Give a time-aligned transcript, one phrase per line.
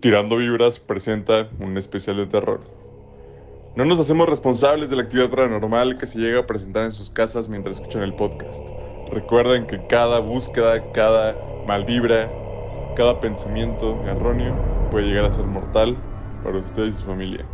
[0.00, 2.60] Tirando Vibras presenta un especial de terror.
[3.74, 7.10] No nos hacemos responsables de la actividad paranormal que se llega a presentar en sus
[7.10, 8.62] casas mientras escuchan el podcast.
[9.10, 12.30] Recuerden que cada búsqueda, cada malvibra,
[12.94, 14.54] cada pensamiento erróneo
[14.92, 15.96] puede llegar a ser mortal
[16.44, 17.44] para ustedes y su familia.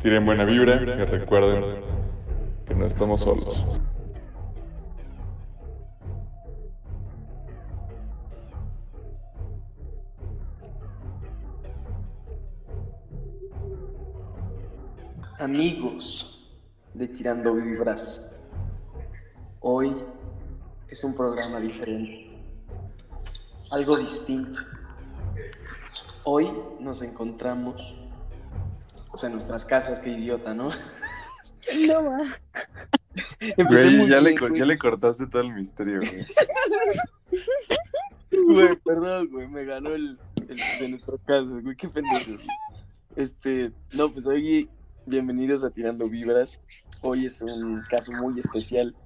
[0.00, 1.64] Tiren buena vibra y recuerden
[2.66, 3.66] que no estamos solos.
[15.38, 16.48] Amigos
[16.94, 18.30] de Tirando Vibras,
[19.60, 19.94] hoy
[20.88, 22.30] es un programa diferente,
[23.70, 24.60] algo distinto.
[26.24, 26.50] Hoy
[26.80, 27.94] nos encontramos
[29.10, 30.70] pues, en nuestras casas, qué idiota, ¿no?
[31.86, 32.18] No va.
[33.68, 34.60] Güey, ya le, bien, co- güey.
[34.60, 36.24] ya le cortaste todo el misterio, güey.
[38.46, 42.42] Güey, perdón, güey, me ganó el, el de nuestras casas, güey, qué pendejo.
[43.16, 44.68] Este, no, pues hoy,
[45.06, 46.60] bienvenidos a Tirando Vibras.
[47.00, 48.96] Hoy es un caso muy especial.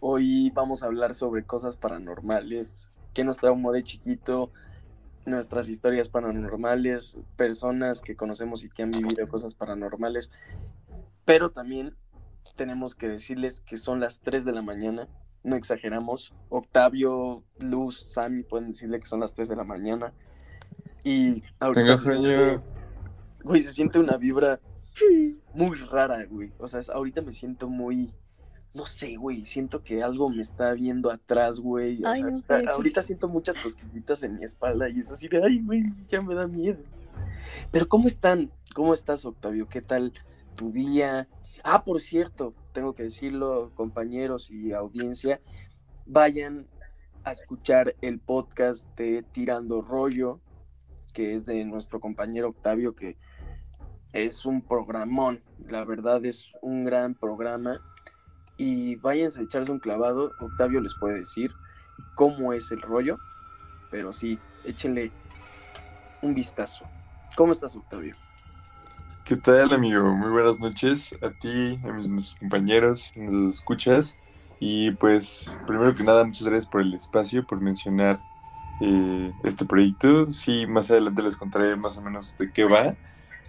[0.00, 4.52] Hoy vamos a hablar sobre cosas paranormales, qué nos traumó de chiquito,
[5.26, 10.30] nuestras historias paranormales, personas que conocemos y que han vivido cosas paranormales.
[11.24, 11.96] Pero también
[12.54, 15.08] tenemos que decirles que son las 3 de la mañana,
[15.42, 16.32] no exageramos.
[16.48, 20.12] Octavio, Luz, Sammy pueden decirle que son las 3 de la mañana.
[21.02, 22.60] Y ahorita Tengo sueño.
[23.42, 24.60] güey, se siente una vibra
[25.54, 26.52] muy rara, güey.
[26.58, 28.12] O sea, es- ahorita me siento muy,
[28.74, 32.02] no sé, güey, siento que algo me está viendo atrás, güey.
[32.04, 32.70] O Ay, sea, no, a- cállate.
[32.70, 36.34] ahorita siento muchas cosquillitas en mi espalda y es así de, ay, güey, ya me
[36.34, 36.78] da miedo.
[37.70, 38.50] Pero ¿cómo están?
[38.74, 39.68] ¿Cómo estás, Octavio?
[39.68, 40.12] ¿Qué tal
[40.56, 41.28] tu día?
[41.62, 45.40] Ah, por cierto, tengo que decirlo, compañeros y audiencia,
[46.06, 46.66] vayan
[47.22, 50.40] a escuchar el podcast de Tirando Rollo,
[51.14, 53.16] que es de nuestro compañero Octavio, que
[54.14, 57.76] es un programón, la verdad es un gran programa.
[58.56, 61.52] Y váyanse a echarse un clavado, Octavio les puede decir
[62.14, 63.18] cómo es el rollo,
[63.90, 65.10] pero sí, échenle
[66.22, 66.84] un vistazo.
[67.36, 68.14] ¿Cómo estás, Octavio?
[69.24, 70.14] ¿Qué tal, amigo?
[70.14, 74.16] Muy buenas noches a ti, a mis, compañeros, a escuchas.
[74.60, 78.20] Y pues, primero que nada, muchas gracias por el espacio, por mencionar
[78.80, 80.28] eh, este proyecto.
[80.28, 82.94] Sí, más adelante les contaré más o menos de qué va.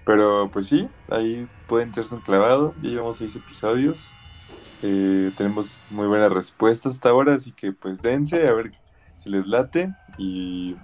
[0.05, 2.75] Pero pues sí, ahí pueden echarse un clavado.
[2.81, 4.11] Ya llevamos seis episodios.
[4.83, 8.71] Eh, tenemos muy buena respuesta hasta ahora, así que pues dense a ver
[9.17, 9.93] si les late.
[10.19, 10.75] Y,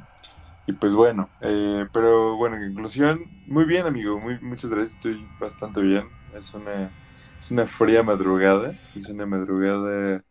[0.66, 4.20] y pues bueno, eh, pero bueno, en conclusión, muy bien, amigo.
[4.20, 6.08] Muy, muchas gracias, estoy bastante bien.
[6.34, 6.92] Es una,
[7.40, 8.72] es una fría madrugada.
[8.96, 10.24] Es una madrugada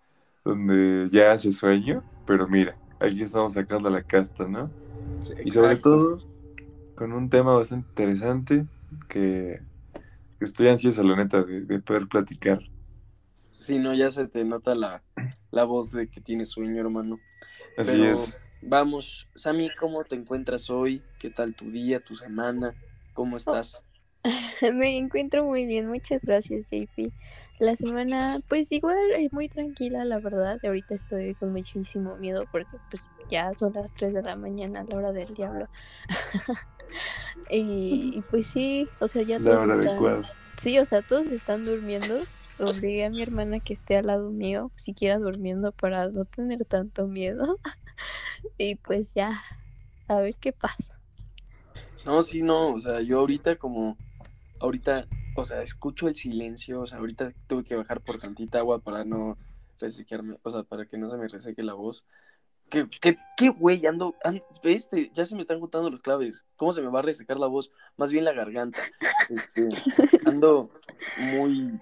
[0.44, 2.02] donde ya hace sueño.
[2.26, 4.68] Pero mira, aquí estamos sacando la casta, ¿no?
[5.44, 6.18] Y sobre todo
[6.96, 8.66] con un tema bastante interesante
[9.08, 9.60] que,
[10.40, 12.60] estoy ansioso, la neta, de, de poder platicar.
[13.50, 15.02] Sí, no, ya se te nota la,
[15.50, 17.18] la voz de que tienes sueño, hermano.
[17.76, 18.40] Así Pero es.
[18.62, 21.02] Vamos, Sammy, ¿cómo te encuentras hoy?
[21.18, 22.74] ¿Qué tal tu día, tu semana?
[23.14, 23.82] ¿Cómo estás?
[24.74, 27.12] Me encuentro muy bien, muchas gracias, JP.
[27.58, 30.58] La semana, pues igual es muy tranquila, la verdad.
[30.64, 34.96] Ahorita estoy con muchísimo miedo porque pues ya son las 3 de la mañana, la
[34.96, 35.68] hora del diablo.
[37.50, 40.22] y, y, pues sí, o sea, ya La todos hora están,
[40.60, 42.20] sí, o sea, todos están durmiendo.
[42.58, 47.06] Obligué a mi hermana que esté al lado mío, siquiera durmiendo para no tener tanto
[47.06, 47.58] miedo.
[48.58, 49.40] y pues ya,
[50.08, 51.00] a ver qué pasa.
[52.04, 53.96] No, sí, no, o sea, yo ahorita como,
[54.60, 58.78] ahorita, o sea, escucho el silencio, o sea, ahorita tuve que bajar por tantita agua
[58.78, 59.38] para no
[59.78, 62.06] resequearme, o sea, para que no se me reseque la voz.
[62.70, 63.84] ¿Qué, qué, qué güey?
[63.86, 66.44] Ando, ando, este, ya se me están juntando los claves.
[66.56, 67.72] ¿Cómo se me va a resecar la voz?
[67.96, 68.80] Más bien la garganta.
[69.28, 69.68] Este,
[70.26, 70.70] ando
[71.18, 71.80] muy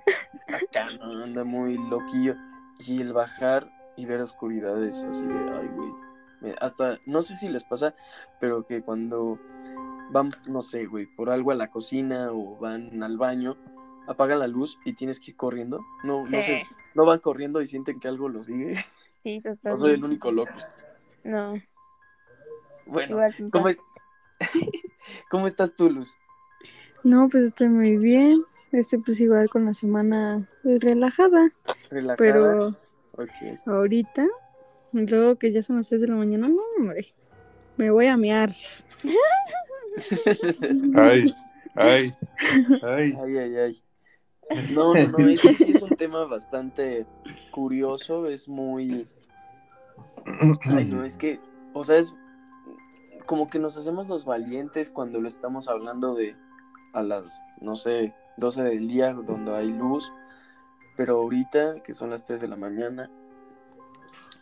[0.48, 0.88] acá.
[1.00, 2.34] Anda muy loquillo.
[2.80, 6.54] Y el bajar y ver oscuridades así de, ay, güey.
[6.60, 7.94] Hasta, no sé si les pasa,
[8.40, 9.38] pero que cuando
[10.10, 13.56] van, no sé, güey, por algo a la cocina o van al baño,
[14.06, 15.84] apagan la luz y tienes que ir corriendo.
[16.04, 16.62] No, no sé,
[16.94, 18.74] no van corriendo y sienten que algo los sigue.
[19.22, 20.52] Sí, No soy el único loco.
[21.24, 21.54] No,
[22.86, 23.18] Bueno,
[23.50, 23.78] ¿cómo, pasa.
[24.40, 24.48] es-
[25.30, 26.14] ¿cómo estás tú, Luz?
[27.04, 28.40] No, pues estoy muy bien.
[28.72, 31.50] Este, pues igual con la semana pues, relajada.
[31.90, 32.16] Relajada.
[32.16, 32.76] Pero
[33.66, 34.26] ahorita,
[34.92, 37.06] luego que ya son las 3 de la mañana, no, hombre.
[37.76, 38.54] Me voy a mear.
[40.94, 41.34] Ay,
[41.74, 42.12] ay,
[42.82, 43.14] ay.
[43.18, 43.82] Ay, ay, ay.
[44.72, 45.72] No, no, no, sí.
[45.74, 47.06] es un tema bastante
[47.50, 49.08] curioso, es muy...
[50.62, 51.40] Ay, no, es que,
[51.74, 52.14] o sea, es...
[53.26, 56.36] como que nos hacemos los valientes cuando lo estamos hablando de
[56.92, 60.12] a las, no sé, 12 del día donde hay luz,
[60.96, 63.10] pero ahorita que son las 3 de la mañana,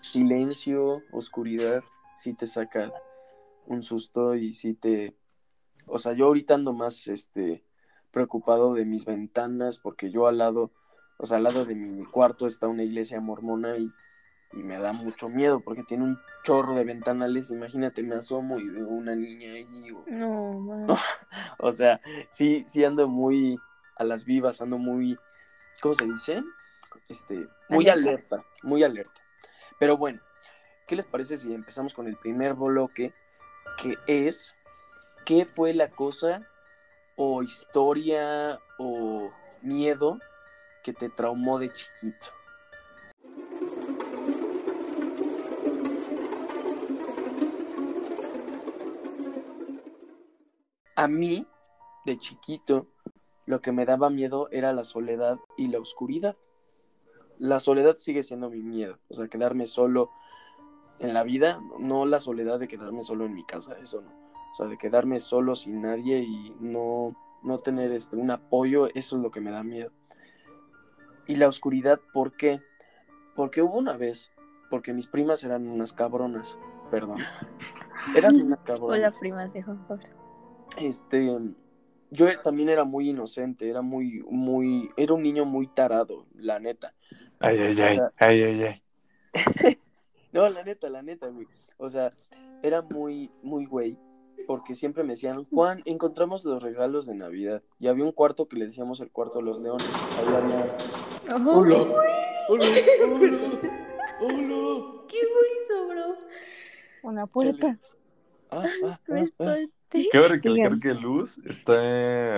[0.02, 1.82] silencio, oscuridad,
[2.16, 2.92] sí te saca
[3.66, 5.16] un susto y sí te...
[5.88, 7.65] O sea, yo ahorita ando más, este,
[8.16, 10.70] preocupado de mis ventanas porque yo al lado,
[11.18, 13.92] o sea, al lado de mi cuarto está una iglesia mormona y,
[14.54, 17.50] y me da mucho miedo porque tiene un chorro de ventanales.
[17.50, 19.90] Imagínate, me asomo y veo una niña allí.
[19.90, 20.86] O, No, man.
[21.58, 23.58] o sea, sí, sí ando muy
[23.98, 25.18] a las vivas, ando muy,
[25.82, 26.42] ¿cómo se dice?
[27.10, 28.36] Este, muy Alerta.
[28.36, 29.20] alerta, muy alerta.
[29.78, 30.20] Pero bueno,
[30.86, 33.12] ¿qué les parece si empezamos con el primer bloque?
[33.76, 34.56] Que es,
[35.26, 36.48] ¿qué fue la cosa
[37.16, 39.30] o historia o
[39.62, 40.18] miedo
[40.84, 42.26] que te traumó de chiquito?
[50.94, 51.46] A mí,
[52.06, 52.86] de chiquito,
[53.44, 56.36] lo que me daba miedo era la soledad y la oscuridad.
[57.38, 60.10] La soledad sigue siendo mi miedo, o sea, quedarme solo
[60.98, 64.25] en la vida, no la soledad de quedarme solo en mi casa, eso no.
[64.56, 69.16] O sea, de quedarme solo sin nadie y no, no tener este, un apoyo, eso
[69.16, 69.92] es lo que me da miedo.
[71.26, 72.62] Y la oscuridad, ¿por qué?
[73.34, 74.32] Porque hubo una vez,
[74.70, 76.58] porque mis primas eran unas cabronas,
[76.90, 77.18] perdón.
[78.16, 80.08] Eran unas cabronas Hola, primas de Juan Pablo.
[80.78, 81.38] este
[82.10, 86.94] yo también era muy inocente, era muy muy era un niño muy tarado, la neta.
[87.40, 89.78] Ay, ay, ay, ay, ay, ay.
[90.32, 91.46] No, la neta, la neta, güey.
[91.76, 92.08] O sea,
[92.62, 93.98] era muy muy güey
[94.46, 98.56] porque siempre me decían, "Juan, encontramos los regalos de Navidad." Y había un cuarto que
[98.56, 99.86] le decíamos el cuarto de los leones.
[100.18, 100.76] Ahí había
[101.34, 101.76] Ojo, Hola.
[101.76, 101.96] Hola,
[102.48, 102.66] hola.
[104.20, 104.86] Hola.
[105.08, 106.16] ¿Qué fue eso, bro?
[107.02, 107.74] Una puerta.
[108.50, 109.56] Ah, ah, ah, ah.
[110.12, 111.80] Cabe recalcar que Luz está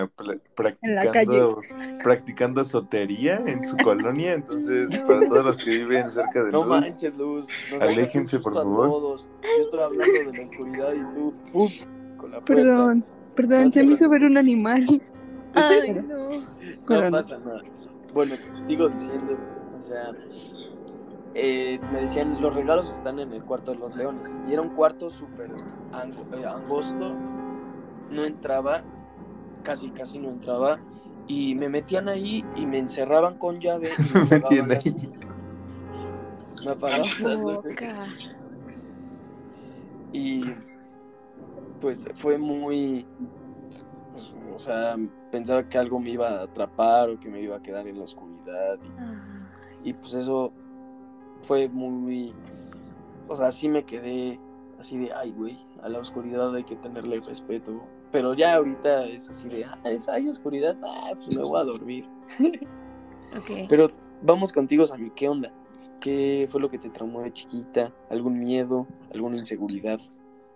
[0.03, 0.11] la
[0.55, 1.61] practicando,
[2.03, 6.69] practicando esotería en su colonia, entonces para todos los que viven cerca de No Luz,
[6.69, 7.47] manches, Luz.
[7.73, 8.89] Nos Aléjense, por favor.
[8.89, 9.27] todos.
[9.43, 11.71] Yo estoy hablando de la oscuridad y tú, ¡pum!
[12.19, 12.63] con la puerta.
[12.63, 13.05] Perdón,
[13.35, 15.03] perdón, No se me hizo ver un animal.
[15.55, 16.31] Ay, no.
[16.89, 17.63] No pasa nada.
[18.13, 19.37] Bueno, sigo diciendo,
[19.79, 20.13] o sea,
[21.35, 24.31] eh, me decían, los regalos están en el cuarto de los leones.
[24.49, 27.11] Y era un cuarto súper eh, angosto.
[28.11, 28.83] No entraba,
[29.63, 30.77] casi, casi no entraba.
[31.27, 33.91] Y me metían ahí y me encerraban con llave.
[33.99, 35.11] Y me Me apagaban tiene las- ahí.
[36.65, 38.11] Me apagaban.
[40.13, 40.45] Y
[41.81, 43.07] pues fue muy,
[44.13, 44.97] pues, o sea,
[45.31, 48.05] pensaba que algo me iba a atrapar o que me iba a quedar en la
[48.05, 48.79] oscuridad.
[49.85, 50.53] Y, y, pues eso
[51.43, 52.33] fue muy,
[53.29, 54.39] o sea, sí me quedé
[54.79, 57.83] así de, ay, güey, a la oscuridad hay que tenerle respeto.
[58.13, 61.65] Pero ya ahorita es así de, ah, es, hay oscuridad, ah, pues me voy a
[61.65, 62.09] dormir.
[63.37, 63.69] Ok.
[63.69, 63.91] Pero
[64.23, 65.53] vamos contigo, Sammy, ¿qué onda?
[66.01, 67.93] ¿Qué fue lo que te traumó de chiquita?
[68.09, 68.87] ¿Algún miedo?
[69.13, 70.01] ¿Alguna inseguridad?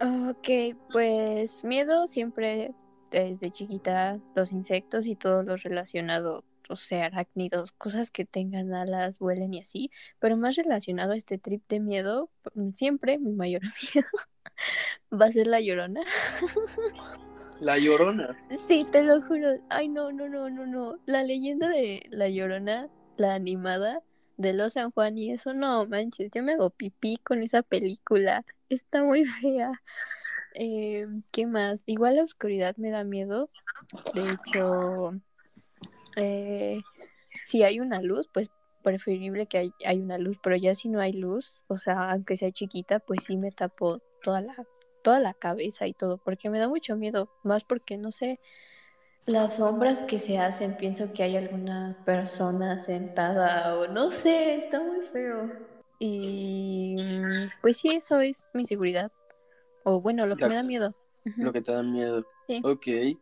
[0.00, 2.73] Ok, pues miedo siempre
[3.11, 9.19] desde chiquita, los insectos y todo lo relacionado, o sea, arácnidos, cosas que tengan alas,
[9.19, 13.62] vuelen y así, pero más relacionado a este trip de miedo, mm, siempre mi mayor
[13.94, 14.09] miedo
[15.12, 16.03] va a ser la llorona.
[17.61, 18.31] La llorona.
[18.67, 19.50] Sí, te lo juro.
[19.69, 20.99] Ay, no, no, no, no, no.
[21.07, 24.02] La leyenda de la llorona, la animada
[24.37, 28.45] de los San Juan y eso, no manches, yo me hago pipí con esa película.
[28.69, 29.81] Está muy fea.
[30.54, 31.85] Eh, ¿qué más?
[31.87, 33.49] Igual la oscuridad me da miedo.
[34.14, 35.14] De hecho,
[36.16, 36.81] eh,
[37.42, 38.50] si hay una luz, pues
[38.83, 42.37] preferible que hay, hay una luz, pero ya si no hay luz, o sea, aunque
[42.37, 44.54] sea chiquita, pues sí me tapo toda la,
[45.02, 48.40] toda la cabeza y todo, porque me da mucho miedo, más porque no sé,
[49.26, 54.81] las sombras que se hacen, pienso que hay alguna persona sentada o no sé, está
[54.81, 55.49] muy feo.
[56.00, 59.12] Y mm, pues sí, eso es mi inseguridad.
[59.85, 60.97] O bueno, lo que me da miedo.
[61.37, 62.26] Lo que te da miedo.
[62.49, 62.61] Sí.
[62.64, 63.16] Ok.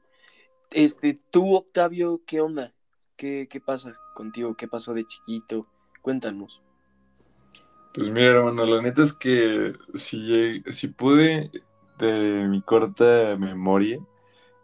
[0.70, 2.72] Este, tú, Octavio, ¿qué onda?
[3.20, 4.54] ¿Qué, pasa contigo?
[4.54, 5.66] ¿Qué pasó de chiquito?
[6.00, 6.62] Cuéntanos.
[7.94, 11.50] Pues mira, hermano, la neta es que si, si pude,
[11.98, 13.98] de mi corta memoria,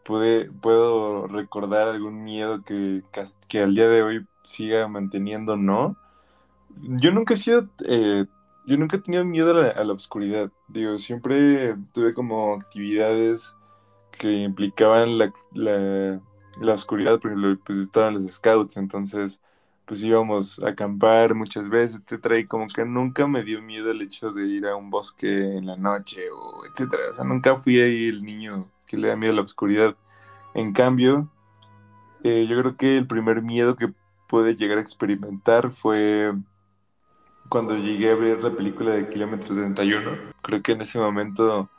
[0.04, 3.02] pude, puedo recordar algún miedo que,
[3.46, 5.98] que al día de hoy siga manteniendo, ¿no?
[6.80, 8.24] Yo nunca he sido, eh,
[8.64, 10.50] yo nunca he tenido miedo a la, oscuridad.
[10.68, 13.54] Digo, siempre tuve como actividades
[14.12, 15.30] que implicaban la,
[16.60, 19.40] la oscuridad, por ejemplo, pues estaban los scouts, entonces
[19.84, 24.02] pues íbamos a acampar muchas veces, etcétera, y como que nunca me dio miedo el
[24.02, 27.04] hecho de ir a un bosque en la noche o etcétera.
[27.12, 29.96] O sea, nunca fui ahí el niño que le da miedo a la oscuridad.
[30.54, 31.30] En cambio,
[32.24, 33.92] eh, yo creo que el primer miedo que
[34.26, 36.34] pude llegar a experimentar fue
[37.48, 40.32] cuando llegué a ver la película de Kilómetro 31.
[40.42, 41.70] Creo que en ese momento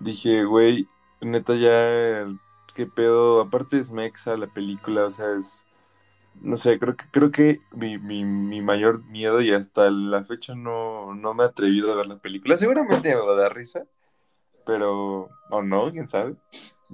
[0.00, 0.86] dije, güey,
[1.22, 2.26] neta ya,
[2.74, 3.40] qué pedo.
[3.40, 5.64] Aparte es mexa la película, o sea, es
[6.40, 10.54] no sé, creo que, creo que mi, mi, mi mayor miedo y hasta la fecha
[10.54, 12.56] no, no me he atrevido a ver la película.
[12.56, 13.84] Seguramente me va a dar risa,
[14.66, 16.36] pero, o no, quién sabe.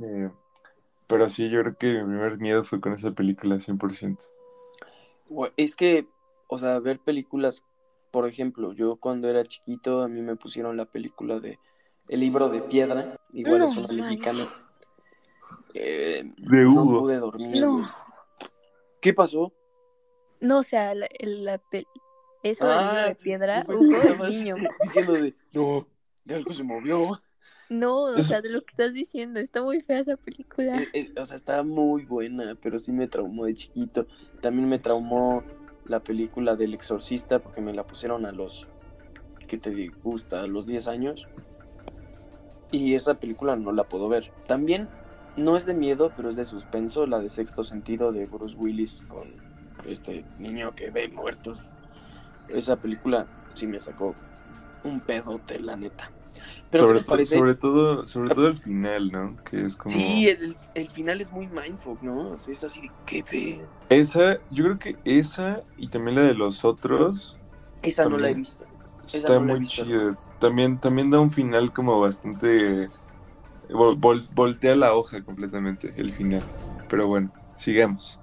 [0.02, 0.30] Eh,
[1.06, 4.18] pero sí, yo creo que mi primer miedo fue con esa película 100%.
[5.56, 6.06] Es que,
[6.48, 7.64] o sea, ver películas,
[8.10, 11.58] por ejemplo, yo cuando era chiquito a mí me pusieron la película de
[12.08, 14.46] El libro de piedra, igual es una mexicana.
[15.74, 17.00] Eh, de no Hugo.
[17.00, 17.60] pude dormir.
[17.60, 17.72] No.
[17.78, 17.84] güey.
[19.00, 19.52] ¿Qué pasó?
[20.40, 21.86] No, o sea, la, la pe-
[22.42, 24.56] eso del Ah, de piedra, Hugo, el niño.
[24.82, 25.86] Diciendo de, no,
[26.24, 27.20] de algo se movió.
[27.68, 30.80] No, o Eso- sea, de lo que estás diciendo, está muy fea esa película.
[30.82, 34.06] Eh, eh, o sea, está muy buena, pero sí me traumó de chiquito.
[34.40, 35.42] También me traumó
[35.84, 38.66] la película del exorcista porque me la pusieron a los,
[39.46, 40.42] ¿qué te gusta?
[40.42, 41.28] A los 10 años.
[42.70, 44.32] Y esa película no la puedo ver.
[44.46, 44.88] También
[45.36, 49.04] no es de miedo, pero es de suspenso, la de sexto sentido de Bruce Willis
[49.08, 49.28] con
[49.86, 51.58] este niño que ve muertos.
[52.48, 54.14] Esa película sí me sacó
[54.84, 56.10] un pedote, la neta.
[56.70, 57.36] Pero ¿qué sobre, parece?
[57.36, 59.36] sobre todo, sobre todo el final, ¿no?
[59.44, 59.94] Que es como...
[59.94, 62.30] Sí, el, el final es muy mindfuck, ¿no?
[62.30, 63.66] O sea, es así de qué pedo.
[63.88, 67.38] Esa, yo creo que esa y también la de los otros
[67.82, 68.64] Esa no la he visto.
[69.06, 69.84] Esa está no la he muy visto.
[69.84, 70.18] chida.
[70.40, 72.88] También, también da un final como bastante...
[73.70, 76.42] vol- vol- voltea la hoja completamente el final.
[76.88, 78.18] Pero bueno, sigamos.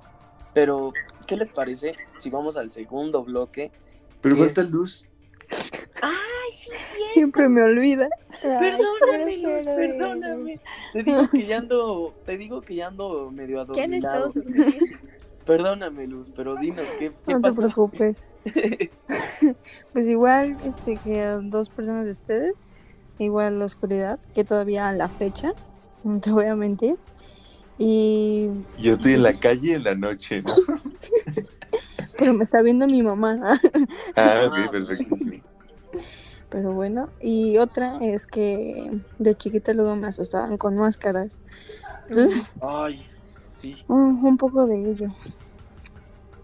[0.54, 0.94] Pero,
[1.28, 3.72] ¿qué les parece si vamos al segundo bloque?
[4.22, 5.06] Pero falta luz.
[7.14, 8.10] Siempre me olvida.
[8.42, 10.60] Perdóname, Ay, Luz, perdóname.
[10.92, 14.72] Te digo que ya ando, te digo que ya ando medio ¿Qué han estado adormilado.
[15.46, 18.28] Perdóname, Luz, pero dinos, ¿qué, qué No te preocupes.
[19.94, 22.54] Pues igual este que a dos personas de ustedes,
[23.20, 25.54] igual la oscuridad, que todavía a la fecha,
[26.04, 26.96] no te voy a mentir.
[27.78, 30.54] Y Yo estoy en la calle en la noche, ¿no?
[32.18, 33.38] pero me está viendo mi mamá.
[33.44, 33.58] Ah,
[34.16, 35.16] Ah, ok, perfecto.
[36.50, 41.40] Pero bueno, y otra es que de chiquita luego me asustaban con máscaras.
[42.08, 43.06] Entonces, Ay,
[43.58, 43.76] sí.
[43.90, 45.10] un, un poco de ello.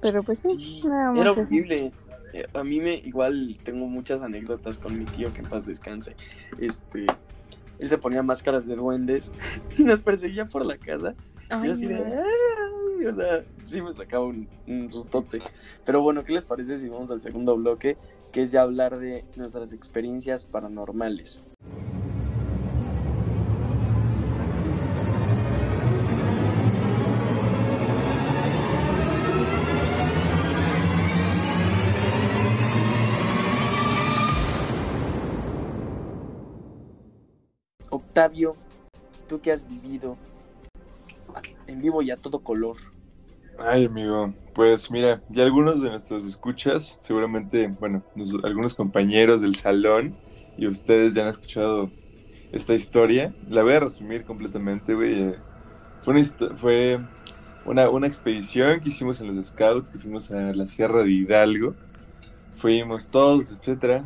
[0.01, 1.91] Pero pues sí, sí, nada más Era eso.
[2.33, 6.15] Eh, A mí me, igual tengo muchas anécdotas con mi tío, que en paz descanse.
[6.59, 7.05] Este,
[7.79, 9.31] él se ponía máscaras de duendes
[9.77, 11.15] y nos perseguía por la casa.
[11.49, 11.99] Ay, Yo así de,
[13.07, 15.41] o sea, sí me sacaba un, un sustote.
[15.85, 17.97] Pero bueno, ¿qué les parece si vamos al segundo bloque?
[18.31, 21.43] Que es ya hablar de nuestras experiencias paranormales.
[38.21, 38.55] Octavio,
[39.27, 40.15] tú que has vivido
[41.67, 42.77] en vivo y a todo color.
[43.57, 49.55] Ay, amigo, pues mira, ya algunos de nuestros escuchas, seguramente, bueno, nos- algunos compañeros del
[49.55, 50.15] salón
[50.55, 51.89] y ustedes ya han escuchado
[52.51, 53.33] esta historia.
[53.49, 55.35] La voy a resumir completamente, güey.
[56.03, 56.23] Fue, una,
[56.57, 56.99] fue
[57.65, 61.73] una, una expedición que hicimos en los Scouts, que fuimos a la Sierra de Hidalgo.
[62.53, 64.03] Fuimos todos, etcétera.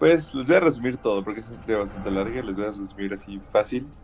[0.00, 2.72] Pues les voy a resumir todo, porque es una historia bastante larga, les voy a
[2.72, 3.94] resumir así fácil.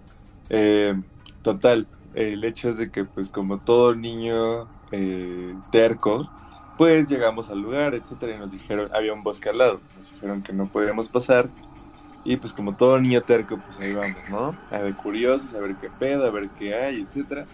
[0.50, 0.94] Eh,
[1.42, 6.28] total, el hecho es de que pues como todo niño eh, terco,
[6.76, 10.42] pues llegamos al lugar, etcétera, y nos dijeron, había un bosque al lado, nos dijeron
[10.42, 11.52] que no podíamos pasar,
[12.24, 14.60] y pues como todo niño terco, pues ahí vamos, ¿no?
[14.70, 17.50] A de curiosos, a ver qué pedo, a ver qué hay, etcétera.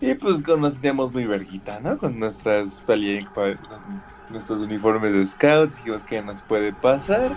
[0.00, 1.98] Y pues nos sentíamos muy verguita, ¿no?
[1.98, 3.28] Con nuestras pali-
[4.30, 7.32] nuestros uniformes de scouts, dijimos que nos puede pasar,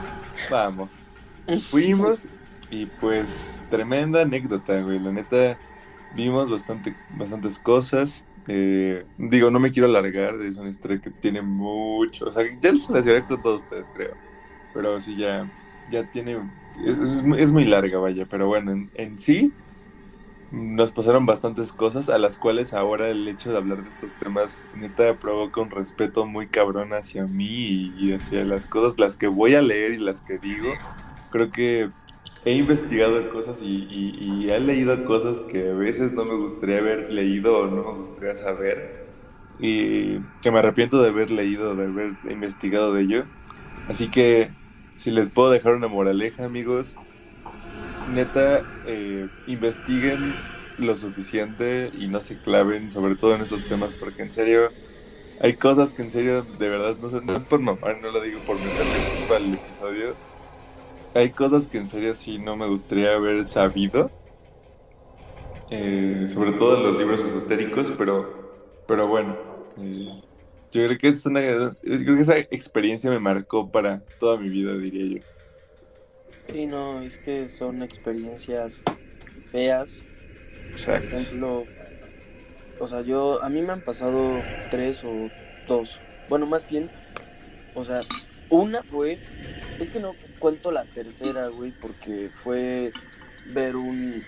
[0.49, 0.93] vamos.
[1.69, 2.27] Fuimos
[2.69, 5.57] y pues tremenda anécdota, güey, la neta
[6.15, 8.23] vimos bastante, bastantes cosas.
[8.49, 12.27] eh, digo, no me quiero alargar, es una historia que tiene mucho.
[12.27, 14.15] O sea, ya se la llevé con todos ustedes, creo.
[14.73, 15.49] Pero sí, ya,
[15.91, 16.37] ya tiene.
[16.85, 18.25] Es, es muy- es muy larga, vaya.
[18.29, 19.51] Pero bueno, en, en sí,
[20.51, 24.67] nos pasaron bastantes cosas a las cuales ahora el hecho de hablar de estos temas,
[24.71, 27.45] neta, provoca un respeto muy cabrón hacia mí
[27.95, 30.81] y, hacia las cosas, las que voy a leer y las que digo.
[31.29, 31.91] Creo que
[32.43, 36.77] he investigado cosas y, y- y he leído cosas que a veces no me gustaría
[36.79, 38.87] haber leído o no me gustaría saber.
[39.57, 43.31] y que me arrepiento de haber leído, de haber investigado de ello.
[43.87, 44.55] Así que
[44.95, 46.99] si les puedo dejar una moraleja, amigos,
[48.07, 50.45] neta, eh, investiguen
[50.77, 54.71] lo suficiente y no se claven, sobre todo en estos temas, porque en serio,
[55.39, 58.21] hay cosas que en serio, de verdad, no, sé, no es por mamar, no lo
[58.21, 60.19] digo por meterle chispa al episodio.
[61.13, 64.15] Hay cosas que en serio sí no me gustaría haber sabido,
[65.69, 69.43] eh, sobre todo en los libros esotéricos, pero, pero bueno,
[69.77, 70.23] eh,
[70.71, 74.49] yo creo que es una, yo creo que esa experiencia me marcó para toda mi
[74.49, 75.36] vida, diría yo.
[76.49, 78.81] Sí, no, es que son experiencias
[79.51, 79.99] feas.
[80.51, 81.15] Por Exacto.
[81.15, 81.65] ejemplo,
[82.79, 85.29] o sea, yo, a mí me han pasado tres o
[85.67, 85.99] dos.
[86.29, 86.89] Bueno, más bien,
[87.73, 88.01] o sea,
[88.49, 89.19] una fue,
[89.79, 92.91] es que no cuento la tercera, güey, porque fue
[93.53, 94.23] ver un,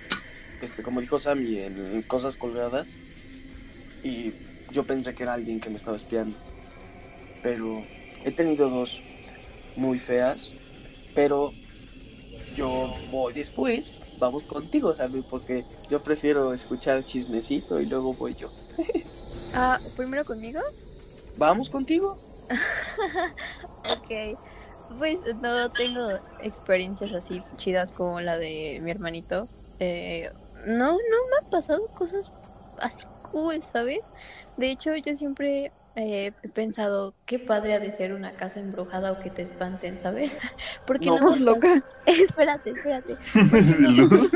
[0.61, 2.95] este, como dijo Sammy, en cosas colgadas.
[4.03, 4.33] Y
[4.71, 6.37] yo pensé que era alguien que me estaba espiando.
[7.43, 7.85] Pero
[8.23, 9.01] he tenido dos
[9.75, 10.53] muy feas,
[11.15, 11.53] pero
[12.59, 13.89] yo voy después,
[14.19, 18.49] vamos contigo, Sammy, porque yo prefiero escuchar chismecito y luego voy yo.
[19.51, 20.59] Ah, primero conmigo.
[21.37, 22.17] ¿Vamos contigo?
[23.89, 24.37] Ok.
[24.99, 26.07] Pues no tengo
[26.41, 29.47] experiencias así chidas como la de mi hermanito.
[29.79, 30.29] Eh,
[30.67, 32.31] no, no me han pasado cosas
[32.79, 34.11] así cool, ¿sabes?
[34.57, 39.11] De hecho, yo siempre eh, he pensado qué padre ha de ser una casa embrujada
[39.11, 40.37] o que te espanten, ¿sabes?
[40.87, 41.81] Porque No, no, loca.
[42.05, 43.15] espérate, espérate.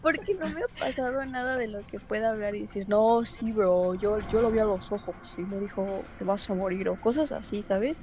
[0.00, 3.52] Porque no me ha pasado nada de lo que pueda hablar y decir, no, sí,
[3.52, 6.88] bro, yo, yo lo vi a los ojos y me dijo, te vas a morir
[6.88, 8.00] o cosas así, ¿sabes?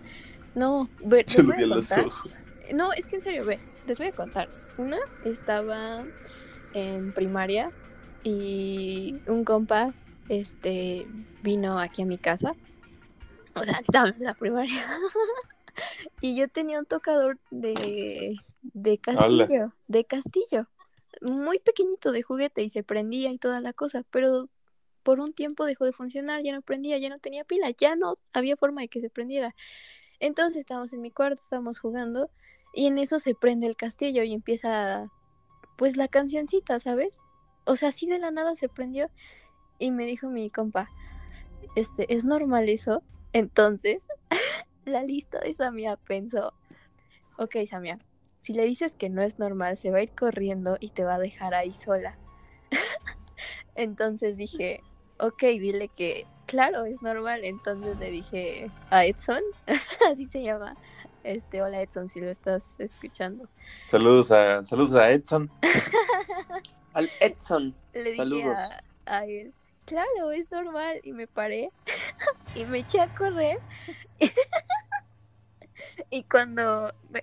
[0.53, 2.31] No, ve, Yo lo vi a los ojos.
[2.73, 4.49] No, es que en serio, ve, les voy a contar.
[4.77, 6.03] Una estaba
[6.73, 7.71] en primaria
[8.23, 9.93] y un compa
[10.29, 11.07] este
[11.41, 12.53] vino aquí a mi casa.
[13.55, 14.99] O sea, estábamos en la primaria.
[16.21, 18.37] y yo tenía un tocador de
[18.73, 20.67] de castillo, de castillo.
[21.21, 24.49] Muy pequeñito de juguete y se prendía y toda la cosa, pero
[25.03, 28.17] por un tiempo dejó de funcionar, ya no prendía, ya no tenía pila, ya no
[28.33, 29.55] había forma de que se prendiera.
[30.19, 32.29] Entonces estábamos en mi cuarto, estábamos jugando
[32.73, 35.09] y en eso se prende el castillo y empieza
[35.77, 37.21] pues la cancioncita, ¿sabes?
[37.65, 39.09] O sea, así de la nada se prendió
[39.79, 40.89] y me dijo mi compa,
[41.75, 43.03] este, ¿es normal eso?
[43.33, 44.07] Entonces,
[44.85, 46.53] la lista de Samia pensó,
[47.37, 47.97] ok Samia,
[48.41, 51.15] si le dices que no es normal, se va a ir corriendo y te va
[51.15, 52.17] a dejar ahí sola.
[53.75, 54.81] Entonces dije,
[55.19, 57.43] ok, dile que claro, es normal.
[57.43, 59.41] Entonces le dije a Edson,
[60.11, 60.75] así se llama.
[61.23, 63.49] Este, hola Edson, si lo estás escuchando.
[63.87, 65.49] Saludos a, saludos a Edson.
[66.93, 67.75] Al Edson.
[67.93, 68.57] Le dije Saludos.
[68.57, 69.51] a, a él,
[69.85, 70.99] claro, es normal.
[71.03, 71.71] Y me paré
[72.55, 73.59] y me eché a correr.
[76.09, 77.21] y cuando me-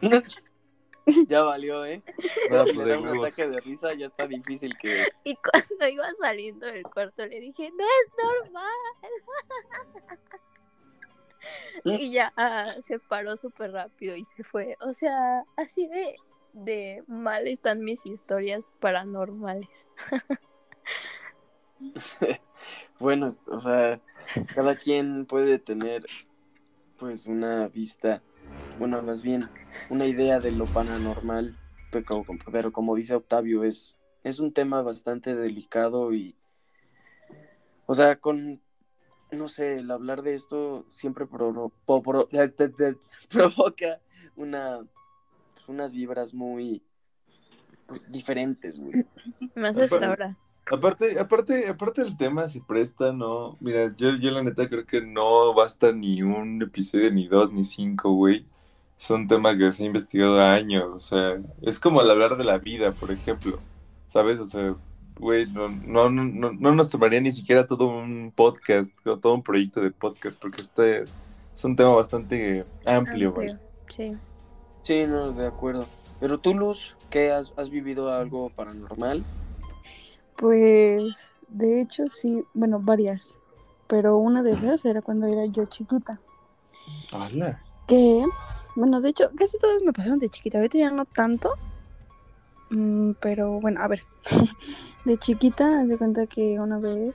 [1.28, 2.02] ya valió, ¿eh?
[2.50, 5.06] No, pues, le da un ataque de risa, ya está difícil que.
[5.24, 8.12] y cuando iba saliendo del cuarto le dije, no es
[8.52, 8.72] normal.
[11.84, 14.76] y ya ah, se paró súper rápido y se fue.
[14.80, 16.16] O sea, así de,
[16.52, 19.86] de mal están mis historias paranormales.
[22.98, 24.00] Bueno, o sea,
[24.54, 26.06] cada quien puede tener,
[26.98, 28.22] pues, una vista,
[28.78, 29.46] bueno, más bien,
[29.90, 31.58] una idea de lo paranormal,
[31.90, 36.34] pero, pero como dice Octavio, es, es un tema bastante delicado y,
[37.86, 38.62] o sea, con,
[39.30, 41.70] no sé, el hablar de esto siempre pro-
[43.28, 44.00] provoca
[44.36, 44.86] una,
[45.68, 46.82] unas vibras muy
[47.86, 49.04] pues, diferentes, güey.
[49.54, 50.38] Más hasta ahora.
[50.70, 53.56] Aparte, aparte, aparte del tema, si presta, no.
[53.60, 57.64] Mira, yo, yo la neta creo que no basta ni un episodio, ni dos, ni
[57.64, 58.44] cinco, güey.
[58.98, 60.86] Es un tema que se ha investigado años.
[60.92, 63.60] O sea, es como al hablar de la vida, por ejemplo.
[64.06, 64.40] ¿Sabes?
[64.40, 64.74] O sea,
[65.20, 69.42] güey, no, no, no, no, no nos tomaría ni siquiera todo un podcast, todo un
[69.42, 71.04] proyecto de podcast, porque este
[71.54, 73.56] es un tema bastante amplio, güey.
[73.88, 74.16] Sí.
[74.82, 75.86] Sí, no, de acuerdo.
[76.18, 79.24] Pero tú, Luz, ¿qué has, has vivido algo paranormal?
[80.36, 83.38] Pues, de hecho, sí, bueno, varias.
[83.88, 86.18] Pero una de esas era cuando era yo chiquita.
[87.12, 87.62] ¡Hala!
[87.86, 88.24] Que,
[88.74, 90.58] bueno, de hecho, casi todas me pasaron de chiquita.
[90.58, 91.50] Ahorita ya no tanto.
[92.70, 94.02] Mm, pero bueno, a ver.
[95.04, 97.14] de chiquita, haz de cuenta que una vez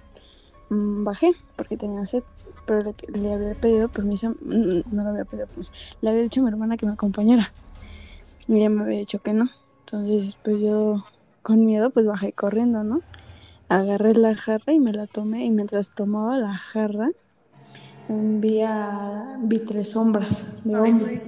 [0.70, 2.24] mm, bajé porque tenía sed.
[2.66, 4.30] Pero le, le había pedido permiso.
[4.30, 5.72] mm, No le había pedido permiso.
[6.02, 7.52] Le había dicho a mi hermana que me acompañara.
[8.48, 9.50] Y ella me había dicho que no.
[9.82, 10.96] Entonces, pues yo,
[11.42, 13.02] con miedo, pues bajé corriendo, ¿no?
[13.70, 15.46] agarré la jarra y me la tomé.
[15.46, 17.10] Y mientras tomaba la jarra,
[18.08, 21.24] vi, a- vi tres sombras de hombres.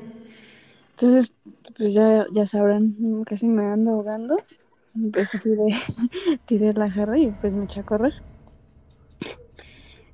[0.92, 1.34] Entonces,
[1.78, 2.96] pues ya, ya sabrán,
[3.26, 4.38] casi me ando ahogando.
[5.14, 5.76] Pues tiré,
[6.48, 8.14] tiré la jarra y pues me eché a correr.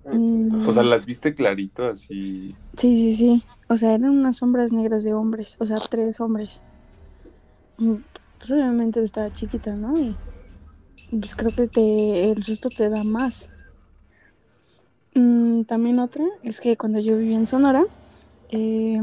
[0.05, 2.55] Mm, O sea, las viste clarito así.
[2.77, 3.43] Sí, sí, sí.
[3.69, 5.57] O sea, eran unas sombras negras de hombres.
[5.59, 6.63] O sea, tres hombres.
[8.39, 9.99] Pues obviamente estaba chiquita, ¿no?
[9.99, 10.15] Y
[11.11, 13.47] pues creo que te, el susto te da más.
[15.15, 17.83] Mm, también otra es que cuando yo vivía en Sonora,
[18.51, 19.01] eh,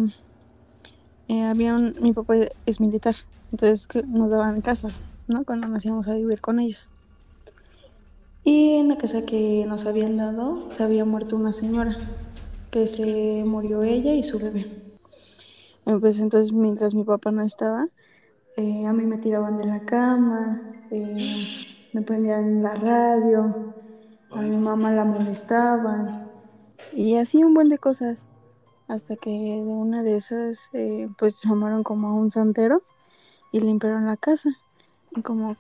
[1.29, 3.17] eh, había mi papá es militar,
[3.53, 5.45] entonces nos daban casas, ¿no?
[5.45, 6.87] Cuando nos íbamos a vivir con ellos.
[8.45, 11.97] Y en la casa que nos habían dado, se había muerto una señora,
[12.71, 14.67] que se murió ella y su bebé.
[15.85, 17.87] Pues entonces mientras mi papá no estaba,
[18.57, 23.75] eh, a mí me tiraban de la cama, eh, me prendían la radio,
[24.33, 26.27] a mi mamá la molestaban
[26.97, 28.21] y así un buen de cosas.
[28.89, 32.81] Hasta que de una de esas, eh, pues llamaron como a un santero
[33.53, 34.51] y limpiaron la casa.
[35.15, 35.57] Y como,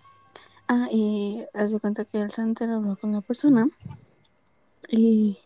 [0.68, 3.66] ah, y haz de cuenta que el santero habló con la persona
[4.88, 5.38] y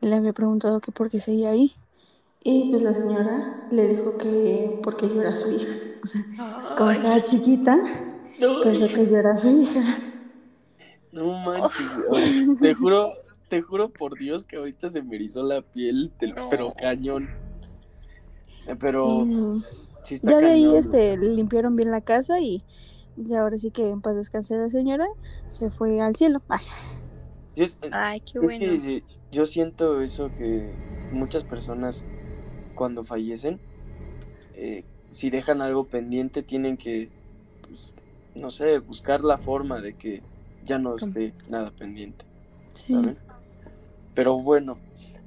[0.00, 1.74] le había preguntado que por qué seguía ahí.
[2.42, 5.74] Y pues la señora le dijo que porque yo era su hija.
[6.02, 6.22] O sea,
[6.76, 7.76] como estaba chiquita,
[8.40, 9.82] No, pensó que yo era su hija.
[11.12, 11.86] no manches.
[12.60, 13.10] Te juro,
[13.48, 16.48] te juro por Dios que ahorita se me erizó la piel, No.
[16.48, 17.28] pero cañón.
[18.66, 19.62] Eh, Pero Y
[20.04, 22.62] sí está ya de ahí este, limpiaron bien la casa y,
[23.16, 25.06] y ahora sí que en paz descanse la señora,
[25.44, 26.38] se fue al cielo.
[26.48, 26.64] Ay,
[27.56, 28.58] Yo es- Ay, qué Es bueno.
[28.82, 30.70] que yo siento eso que
[31.12, 32.04] muchas personas
[32.74, 33.58] cuando fallecen,
[34.54, 37.08] eh, si dejan algo pendiente, tienen que,
[37.66, 37.98] pues,
[38.34, 40.22] no sé, buscar la forma de que
[40.64, 42.24] ya no esté nada pendiente,
[42.74, 42.94] sí.
[42.94, 43.16] ¿saben?
[44.14, 44.78] Pero bueno,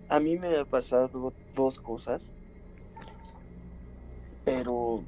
[0.10, 2.30] a mí me ha pasado dos cosas,
[4.46, 5.04] pero,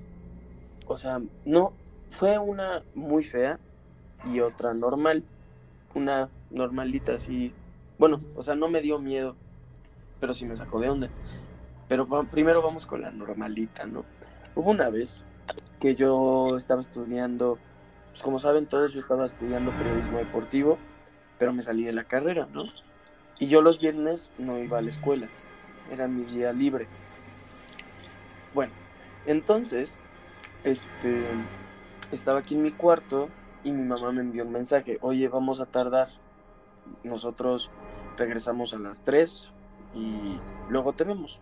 [0.87, 1.73] o sea, no,
[2.09, 3.59] fue una muy fea
[4.31, 5.23] y otra normal,
[5.95, 7.51] una normalita así,
[7.97, 9.35] bueno, o sea, no me dio miedo,
[10.19, 11.09] pero sí me sacó de onda.
[11.89, 14.05] Pero primero vamos con la normalita, ¿no?
[14.55, 15.23] Hubo una vez
[15.79, 17.57] que yo estaba estudiando,
[18.11, 20.77] pues como saben todos, yo estaba estudiando periodismo deportivo,
[21.39, 22.65] pero me salí de la carrera, ¿no?
[23.39, 25.27] Y yo los viernes no iba a la escuela,
[25.91, 26.87] era mi día libre.
[28.53, 28.71] Bueno,
[29.25, 29.97] entonces,
[30.63, 31.25] este,
[32.11, 33.29] estaba aquí en mi cuarto
[33.63, 36.09] y mi mamá me envió un mensaje, oye, vamos a tardar,
[37.03, 37.71] nosotros
[38.17, 39.49] regresamos a las 3
[39.95, 40.39] y
[40.69, 41.39] luego te vemos.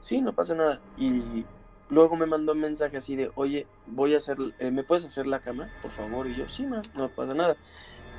[0.00, 0.80] Sí, no pasa nada.
[0.96, 1.44] Y
[1.88, 5.26] luego me mandó un mensaje así de, oye, voy a hacer, eh, ¿me puedes hacer
[5.26, 6.26] la cama, por favor?
[6.26, 7.56] Y yo, sí, ma, no pasa nada.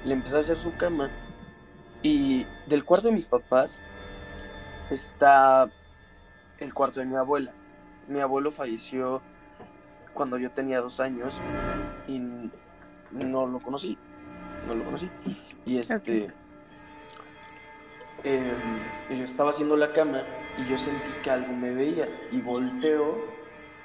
[0.06, 1.10] Le empecé a hacer su cama
[2.04, 3.80] y del cuarto de mis papás
[4.92, 5.70] está
[6.60, 7.52] el cuarto de mi abuela.
[8.08, 9.22] Mi abuelo falleció
[10.14, 11.40] cuando yo tenía dos años
[12.08, 12.20] y
[13.12, 13.98] no lo conocí.
[14.66, 15.10] No lo conocí.
[15.66, 16.28] Y este.
[18.24, 18.58] em,
[19.10, 20.22] yo estaba haciendo la cama
[20.58, 22.08] y yo sentí que algo me veía.
[22.32, 23.37] Y volteo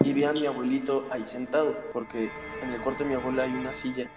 [0.05, 1.77] y vi a mi abuelito ahí sentado.
[1.93, 2.31] Porque
[2.63, 4.09] en el cuarto de mi abuela hay una silla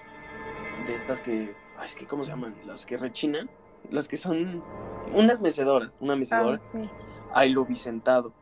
[0.85, 1.55] de estas que.
[1.77, 2.55] Ay, es que, ¿cómo se llaman?
[2.65, 3.49] Las que rechinan.
[3.91, 4.63] Las que son.
[5.13, 5.91] Unas mecedoras.
[5.99, 6.89] Una Ah, mecedora ok.
[7.33, 8.33] ahí lo vi sentado.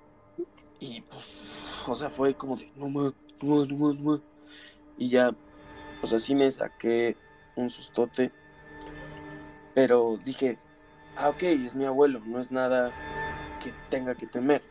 [0.80, 1.22] Y, pues,
[1.88, 4.20] o sea, fue como de, no más, no más, no más, no más.
[4.98, 5.32] Y ya,
[6.02, 7.16] o sea, sí me saqué
[7.56, 8.32] un sustote.
[9.74, 10.58] Pero dije,
[11.18, 12.92] ah, ok, es mi abuelo, no es nada
[13.62, 14.62] que tenga que temer.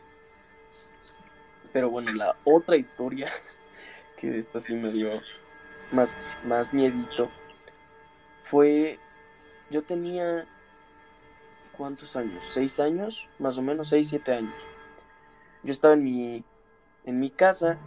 [1.73, 3.27] Pero bueno, la otra historia,
[4.17, 5.19] que esta sí me dio
[5.91, 7.29] más, más miedito,
[8.43, 8.99] fue,
[9.69, 10.47] yo tenía
[11.77, 12.45] ¿cuántos años?
[12.51, 13.27] ¿Seis años?
[13.39, 14.55] Más o menos, seis, siete años.
[15.63, 16.43] Yo estaba en mi,
[17.05, 17.79] en mi casa,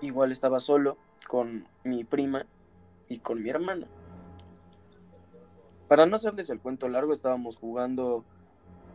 [0.00, 2.46] igual estaba solo con mi prima
[3.08, 3.86] y con mi hermana.
[5.88, 8.24] Para no hacerles el cuento largo, estábamos jugando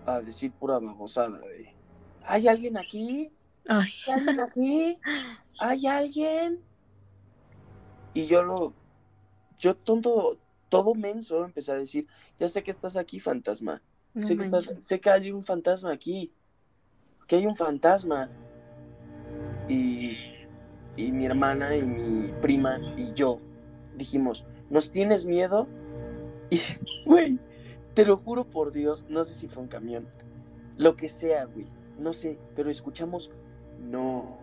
[0.05, 1.73] a decir pura babosada de
[2.25, 3.31] ¿Hay alguien aquí?
[3.67, 4.97] Ay, ¿Hay alguien aquí?
[5.59, 6.59] ¿Hay alguien?
[8.13, 8.73] Y yo lo,
[9.59, 10.37] yo tonto,
[10.69, 12.07] todo menso, empecé a decir,
[12.39, 13.81] ya sé que estás aquí, fantasma.
[14.13, 16.31] no sé, que estás- sé que hay un fantasma aquí.
[17.27, 18.29] Que hay un fantasma.
[19.69, 20.17] Y,
[20.97, 23.39] y mi hermana y mi prima y yo
[23.97, 25.67] dijimos, ¿nos tienes miedo?
[26.49, 26.59] Y,
[27.05, 27.39] güey,
[27.93, 30.07] te lo juro por Dios, no sé si fue un camión.
[30.77, 31.67] Lo que sea, güey.
[31.99, 33.31] No sé, pero escuchamos,
[33.83, 34.37] no.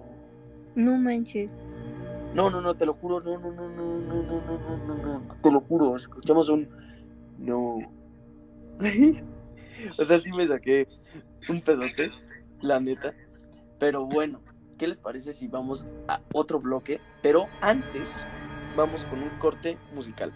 [0.75, 1.57] No manches.
[2.35, 5.19] No, no, no, te lo juro, no, no, no, no, no, no, no, no, no,
[5.19, 6.69] no, te lo juro, escuchamos un
[7.39, 7.79] no.
[9.99, 10.87] o sea, sí me saqué
[11.49, 12.09] un pedote,
[12.63, 13.11] la neta.
[13.79, 14.39] Pero bueno,
[14.79, 17.01] ¿qué les parece si vamos a otro bloque?
[17.23, 18.25] Pero antes,
[18.77, 20.33] vamos con un corte musical.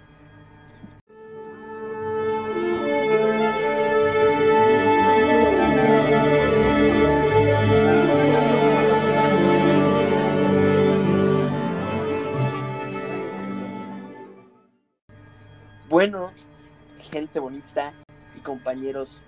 [17.34, 17.92] Gente bonita
[18.36, 19.20] y compañeros,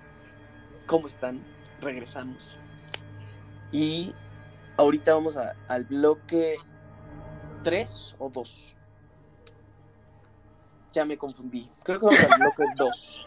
[0.86, 1.42] ¿cómo están?
[1.80, 2.56] Regresamos.
[3.72, 4.14] Y
[4.76, 6.54] ahorita vamos a- al bloque
[7.64, 8.76] 3 o 2.
[10.94, 11.68] Ya me confundí.
[11.82, 13.26] Creo que vamos al bloque 2.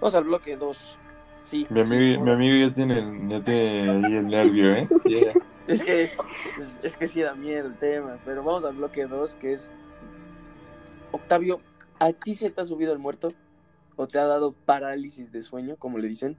[0.00, 0.96] Vamos al bloque 2.
[1.44, 1.66] Sí.
[1.68, 4.88] Mi amigo, mi amigo ya tiene, ya tiene ahí el nervio, ¿eh?
[5.04, 5.32] Ya.
[5.70, 6.04] Es que,
[6.58, 9.70] es, es que sí da miedo el tema, pero vamos al bloque 2, que es...
[11.12, 11.60] Octavio,
[12.00, 13.28] ¿a ti se te ha subido el muerto?
[13.96, 16.38] ¿O te ha dado parálisis de sueño, como le dicen?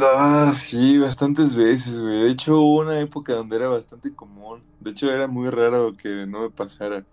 [0.00, 2.22] Ah, sí, bastantes veces, güey.
[2.22, 4.64] De hecho, hubo una época donde era bastante común.
[4.78, 7.06] De hecho, era muy raro que no me pasara.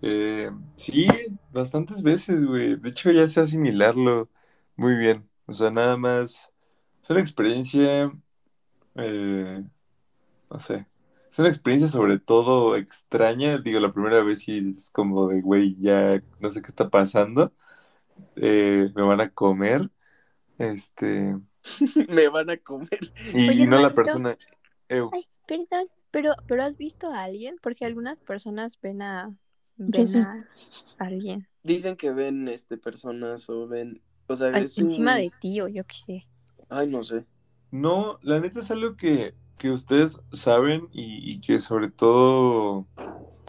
[0.00, 1.06] Eh, sí,
[1.50, 2.76] bastantes veces, güey.
[2.76, 4.30] De hecho, ya sé asimilarlo
[4.76, 5.22] muy bien.
[5.46, 6.50] O sea, nada más.
[7.02, 8.12] Es una experiencia.
[8.96, 9.64] eh,
[10.50, 10.86] no sé.
[11.30, 13.58] Es una experiencia sobre todo extraña.
[13.58, 17.52] Digo, la primera vez sí es como de, güey, ya no sé qué está pasando.
[18.36, 19.90] Eh, me van a comer.
[20.58, 21.36] Este.
[22.08, 23.00] Me van a comer.
[23.34, 24.36] Y Oye, no la persona.
[25.12, 27.56] Ay, perdón, pero, pero ¿has visto a alguien?
[27.62, 29.34] Porque algunas personas ven a,
[29.76, 30.18] ven sí.
[30.18, 30.32] a
[30.98, 34.02] alguien Dicen que ven este personas o ven.
[34.26, 36.26] O sea, al- es un- encima de ti o yo qué sé.
[36.68, 37.24] Ay, no sé.
[37.70, 42.86] No, la neta es algo que, que ustedes saben y, y que sobre todo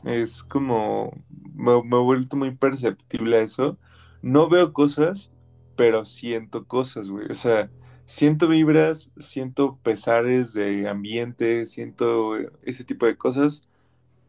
[0.06, 1.12] es como,
[1.56, 3.78] me, me he vuelto muy perceptible a eso.
[4.22, 5.32] No veo cosas,
[5.76, 7.28] pero siento cosas, güey.
[7.32, 7.72] O sea,
[8.06, 13.64] siento vibras, siento pesares de ambiente, siento ese tipo de cosas,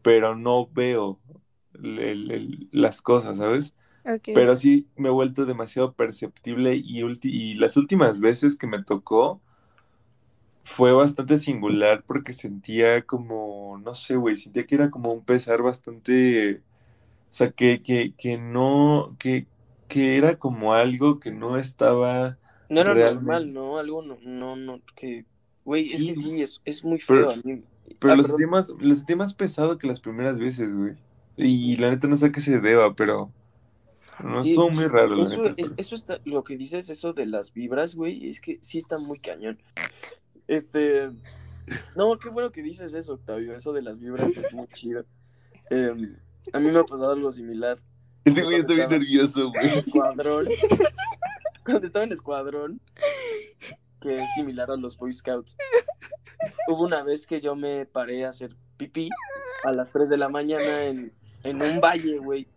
[0.03, 1.19] pero no veo
[1.75, 3.75] el- el- el- las cosas, ¿sabes?
[4.33, 8.83] Pero sí me he vuelto demasiado perceptible y, ulti- y las últimas veces que me
[8.83, 9.41] tocó
[10.63, 15.61] fue bastante singular porque sentía como, no sé, güey, sentía que era como un pesar
[15.61, 16.57] bastante,
[17.31, 19.47] o sea, que, que, que no, que,
[19.93, 22.37] que era como algo que no estaba,
[22.69, 23.15] No era Realmente.
[23.23, 23.77] normal, ¿no?
[23.77, 25.25] Algo no, no, no, que...
[25.65, 27.63] Güey, es Sí, que sí, es, es muy pero- feo a mí.
[28.01, 28.25] pero Ah, lo perdón.
[28.39, 30.95] sentí más, lo sentí más pesado que las primeras veces, güey.
[31.37, 33.31] Y la neta no sé a qué se deba, pero
[34.23, 35.53] no Sí, estuvo muy raro, la Eso, neta.
[35.57, 38.97] es- eso está, lo que dices, eso de las vibras, güey, es que sí está
[38.97, 39.57] muy cañón.
[40.47, 41.07] Este,
[41.95, 45.05] no, qué bueno que dices eso, Octavio, eso de las vibras es muy chido.
[45.69, 46.17] Em,
[46.51, 47.77] a mí me ha pasado algo similar.
[48.25, 49.67] Este güey está bien nervioso, güey.
[49.67, 50.47] En escuadrón,
[51.65, 52.81] cuando estaba en escuadrón,
[54.01, 55.57] que es similar a los Boy Scouts,
[56.67, 59.09] hubo una vez que yo me paré a hacer pipí
[59.63, 62.47] a las 3 de la mañana en, en un valle, güey.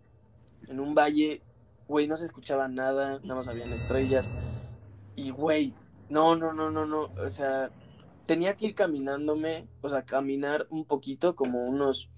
[0.69, 1.41] En un valle,
[1.89, 4.31] güey, no se escuchaba nada, nada más habían estrellas.
[5.17, 5.75] Y, güey,
[6.09, 7.71] no, no, no, no, no, o sea,
[8.27, 12.09] tenía que ir caminándome, o sea, caminar un poquito, como unos,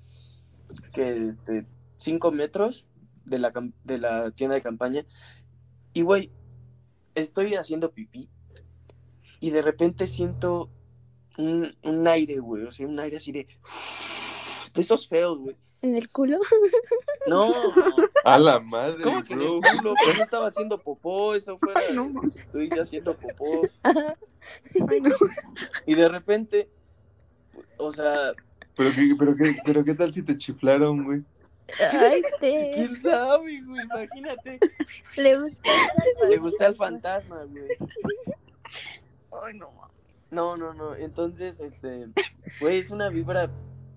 [0.92, 1.64] que, este,
[1.98, 2.86] 5 metros
[3.28, 3.52] de la,
[3.84, 5.04] de la tienda de campaña.
[5.92, 6.30] Y, güey,
[7.14, 8.28] estoy haciendo pipí.
[9.40, 10.68] Y de repente siento
[11.36, 12.64] un, un aire, güey.
[12.64, 13.46] O sea, un aire así de.
[14.74, 15.56] De esos feos, güey.
[15.80, 16.38] ¿En el culo?
[17.28, 17.52] No,
[18.24, 19.94] A la madre, ¿cómo que en el culo?
[20.04, 21.80] Pues no estaba haciendo popó, eso fuera.
[21.92, 23.62] No, este, estoy ya haciendo popó.
[23.82, 25.14] Ay, no.
[25.86, 26.68] Y de repente,
[27.76, 28.32] o sea,
[28.76, 31.22] Pero qué, pero qué, pero qué tal si te chiflaron, güey.
[31.92, 33.84] Ay, este, ¿quién sabe, güey?
[33.84, 34.58] Imagínate.
[35.16, 35.70] le gusta.
[36.28, 37.68] Le gusta el fantasma, güey.
[39.44, 39.70] Ay, no.
[40.30, 40.94] No, no, no.
[40.94, 42.06] Entonces, este,
[42.60, 43.48] güey, es una vibra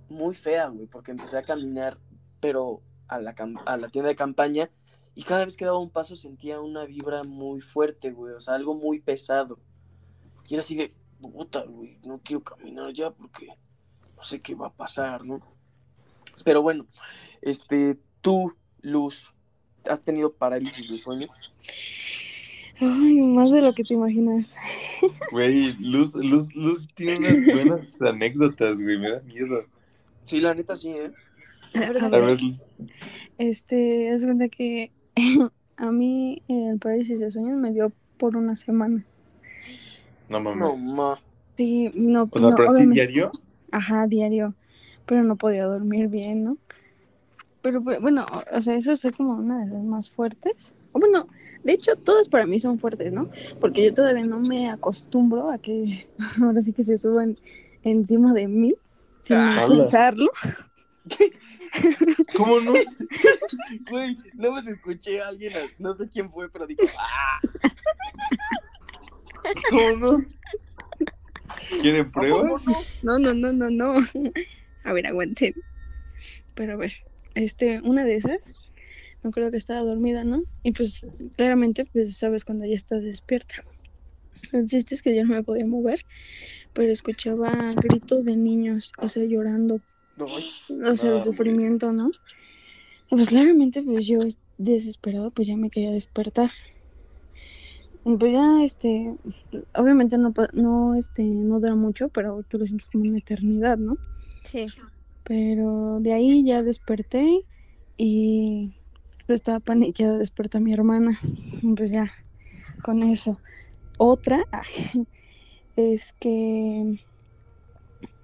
[0.10, 1.98] muy fea, güey, porque empecé a caminar,
[2.42, 2.80] pero
[3.10, 4.70] a la, cam- a la tienda de campaña,
[5.16, 8.56] y cada vez que daba un paso sentía una vibra muy fuerte, güey, o sea,
[8.56, 9.60] algo muy pesado.
[10.48, 13.48] Y era así de, puta, güey, no quiero caminar ya porque
[14.16, 15.42] no sé qué va a pasar, ¿no?
[16.44, 16.86] Pero bueno,
[17.42, 19.34] este, tú, Luz,
[19.90, 21.28] ¿has tenido parálisis de sueño?
[22.80, 24.58] Ay, más de lo que te imaginas.
[25.32, 28.98] Güey, Luz, Luz, Luz tiene unas buenas anécdotas, güey.
[28.98, 29.64] Me da miedo.
[30.26, 31.12] Sí, la neta sí, ¿eh?
[31.76, 32.38] A ver,
[33.38, 34.90] Este, es cuenta que
[35.78, 39.04] a mí el parálisis de sueños me dio por una semana.
[40.30, 40.60] no mames.
[40.60, 41.22] No, ma.
[41.58, 43.32] Sí, no, o sea, no, pero obviamente- diario.
[43.72, 44.56] Ajá, diario.
[45.06, 46.56] Pero no podía dormir bien, ¿no?
[47.62, 50.74] Pero pues, bueno, o sea, eso fue como una de las más fuertes.
[50.94, 51.28] O bueno,
[51.64, 53.30] de hecho, todas para mí son fuertes, ¿no?
[53.60, 56.08] Porque yo todavía no me acostumbro a que
[56.42, 57.38] ahora sí que se suban
[57.84, 58.74] encima de mí
[59.22, 60.32] sin Ah, pensarlo.
[62.36, 62.74] ¿Cómo no?
[63.90, 67.40] Güey, no me escuché a alguien, no sé quién fue, pero dijo, ah,
[69.70, 70.26] ¿Cómo no?
[71.82, 72.64] ¿Quieren pruebas?
[73.04, 73.94] No, no, no, no, no.
[74.84, 75.54] A ver, aguanten.
[76.56, 76.94] Pero a ver,
[77.36, 78.40] este, una de esas,
[79.24, 80.44] me acuerdo que estaba dormida, ¿no?
[80.64, 83.64] Y pues claramente, pues sabes cuando ya estás despierta.
[84.52, 86.06] El chiste es que yo no me podía mover,
[86.74, 89.80] pero escuchaba gritos de niños, o sea, llorando,
[90.20, 92.12] o sea, de No, sufrimiento, ¿no?
[93.10, 94.20] Pues claramente, pues yo
[94.58, 96.52] desesperado, pues ya me quería despertar.
[98.04, 99.14] Pues ya, este,
[99.76, 103.96] obviamente no, no, este, no dura mucho, pero tú lo sientes como una eternidad, ¿no?
[104.44, 104.66] Sí.
[105.24, 107.42] Pero de ahí ya desperté
[107.98, 108.72] y
[109.28, 111.20] yo estaba paniqueada, desperta mi hermana.
[111.78, 112.12] Pues ya,
[112.84, 113.38] con eso.
[113.98, 114.44] Otra
[115.76, 117.00] es que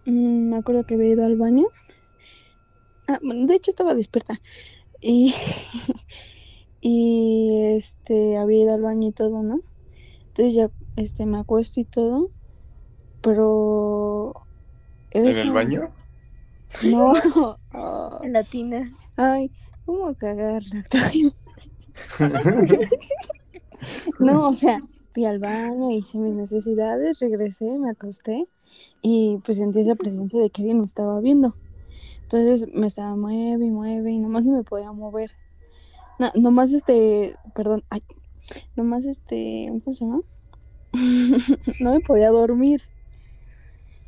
[0.06, 1.68] mm, me acuerdo que había ido al baño.
[3.08, 4.42] Ah, de hecho estaba despierta.
[5.02, 5.34] Y,
[6.82, 9.60] y este había ido al baño y todo, ¿no?
[10.30, 12.30] Entonces ya este me acuesto y todo.
[13.22, 14.34] Pero
[15.12, 15.90] ¿En el baño?
[16.84, 17.14] No.
[17.72, 18.90] Ah, Latina.
[19.16, 19.52] Ay,
[19.86, 20.84] ¿cómo cagarla?
[24.20, 24.80] No, o sea,
[25.14, 28.48] fui al baño, hice mis necesidades, regresé, me acosté
[29.02, 31.56] y pues sentí esa presencia de que alguien me estaba viendo.
[32.24, 35.32] Entonces me estaba mueve y mueve y nomás no me podía mover.
[36.20, 38.02] No, nomás este, perdón, ay,
[38.76, 40.22] nomás este, ¿cómo se llama?
[41.80, 42.82] no me podía dormir.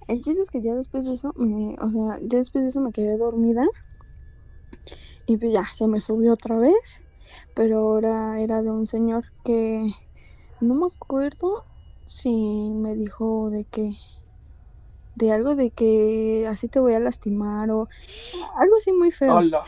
[0.10, 2.82] El chiste es que ya después de eso, me, o sea, ya después de eso
[2.82, 3.64] me quedé dormida
[5.28, 7.02] y pues ya, se me subió otra vez,
[7.56, 9.92] pero ahora era de un señor que
[10.62, 11.64] no me acuerdo
[12.08, 12.30] si
[12.76, 13.94] me dijo de que,
[15.16, 17.88] de algo de que así te voy a lastimar o
[18.58, 19.38] algo así muy feo.
[19.38, 19.64] Hola.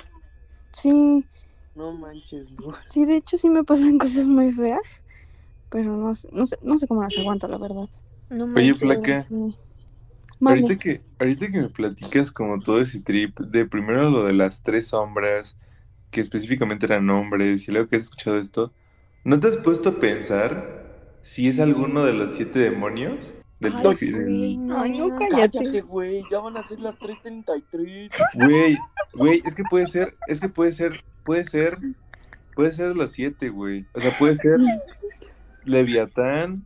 [0.73, 1.27] Sí,
[1.75, 2.73] No manches, no.
[2.89, 5.01] sí, de hecho sí me pasan cosas muy feas,
[5.69, 7.87] pero no, sé- no sé, no sé cómo las aguanto, la verdad.
[8.31, 8.79] No Oye, manches.
[8.79, 9.55] flaca, Sí.
[10.49, 14.63] Ahorita que, ahorita que me platicas como todo ese trip, de primero lo de las
[14.63, 15.57] tres sombras,
[16.09, 18.73] que específicamente eran hombres, y luego que has escuchado esto,
[19.23, 20.81] ¿no te has puesto a pensar
[21.21, 23.33] si es alguno de los siete demonios?
[23.59, 24.81] Del, Ay, güey, no.
[24.81, 28.09] Ay, no, Cállate, güey, ya van a ser las 3.33.
[28.33, 28.77] Güey,
[29.13, 31.77] güey, es que puede ser, es que puede ser, puede ser,
[32.55, 33.85] puede ser los siete, güey.
[33.93, 34.57] O sea, puede ser
[35.63, 36.65] Leviatán,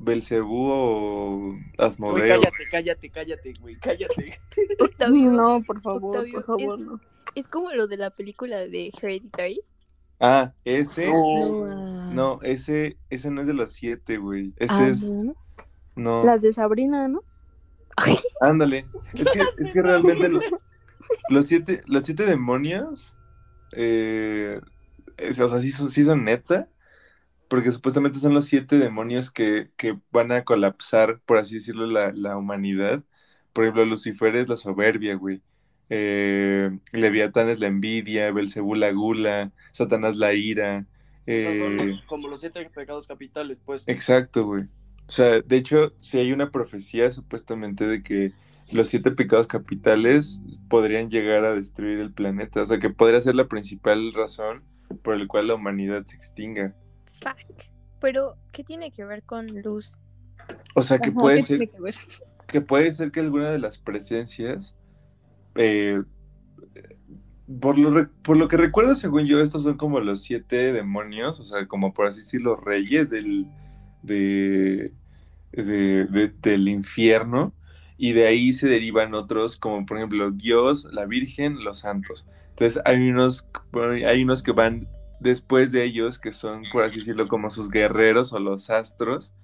[0.00, 2.40] Belcebú o Asmodeo.
[2.40, 4.38] cállate, cállate, cállate, güey, cállate.
[4.80, 7.00] Octavio, No, por favor, Octavio, por favor, es- no.
[7.34, 9.60] es como lo de la película de Hereditary.
[10.20, 12.10] Ah, ese, No.
[12.12, 14.54] no, ese, ese no es de los siete, güey.
[14.56, 15.34] Ese Ah, es, ¿no?
[15.94, 17.20] no, Las de Sabrina, ¿no?
[18.40, 18.86] ándale.
[19.14, 20.40] Es que, es que realmente lo-
[21.30, 23.16] los siete, los siete demonios,
[23.72, 24.60] eh,
[25.16, 26.68] es- o sea, sí son, sí son neta,
[27.48, 32.12] porque supuestamente son los siete demonios que, que van a colapsar, por así decirlo, la,
[32.12, 33.02] la humanidad.
[33.52, 35.42] Por ejemplo, Lucifer es la soberbia, güey.
[35.88, 40.86] Eh, Leviatán es la envidia, Belcebú la gula, Satanás la ira.
[41.36, 43.84] O sea, son eh, los- como los siete pecados capitales, pues.
[43.86, 44.64] Exacto, güey.
[45.08, 48.32] O sea, de hecho, si hay una profecía supuestamente de que
[48.72, 52.62] los siete pecados capitales podrían llegar a destruir el planeta.
[52.62, 54.64] O sea, que podría ser la principal razón
[55.02, 56.74] por la cual la humanidad se extinga.
[57.20, 57.64] Fuck.
[58.00, 59.94] Pero, ¿qué tiene que ver con luz?
[60.74, 61.70] O sea, que Ajá, puede ¿qué ser
[62.46, 64.76] que puede ser que alguna de las presencias,
[65.56, 66.00] eh,
[67.60, 71.42] por, lo por lo que recuerdo, según yo, estos son como los siete demonios, o
[71.42, 73.46] sea, como por así decirlo, reyes del,
[74.02, 74.92] de,
[75.52, 77.52] de- de- del infierno,
[77.98, 82.26] y de ahí se derivan otros, como por ejemplo Dios, la Virgen, los santos.
[82.50, 83.48] Entonces hay unos,
[84.06, 84.86] hay unos que van
[85.20, 89.34] después de ellos, que son, por así decirlo, como sus guerreros o los astros,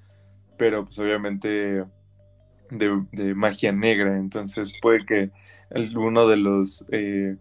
[0.59, 1.85] pero pues obviamente
[2.71, 4.17] de, de magia negra.
[4.19, 5.31] Entonces puede que
[5.71, 7.37] alguno de los eh,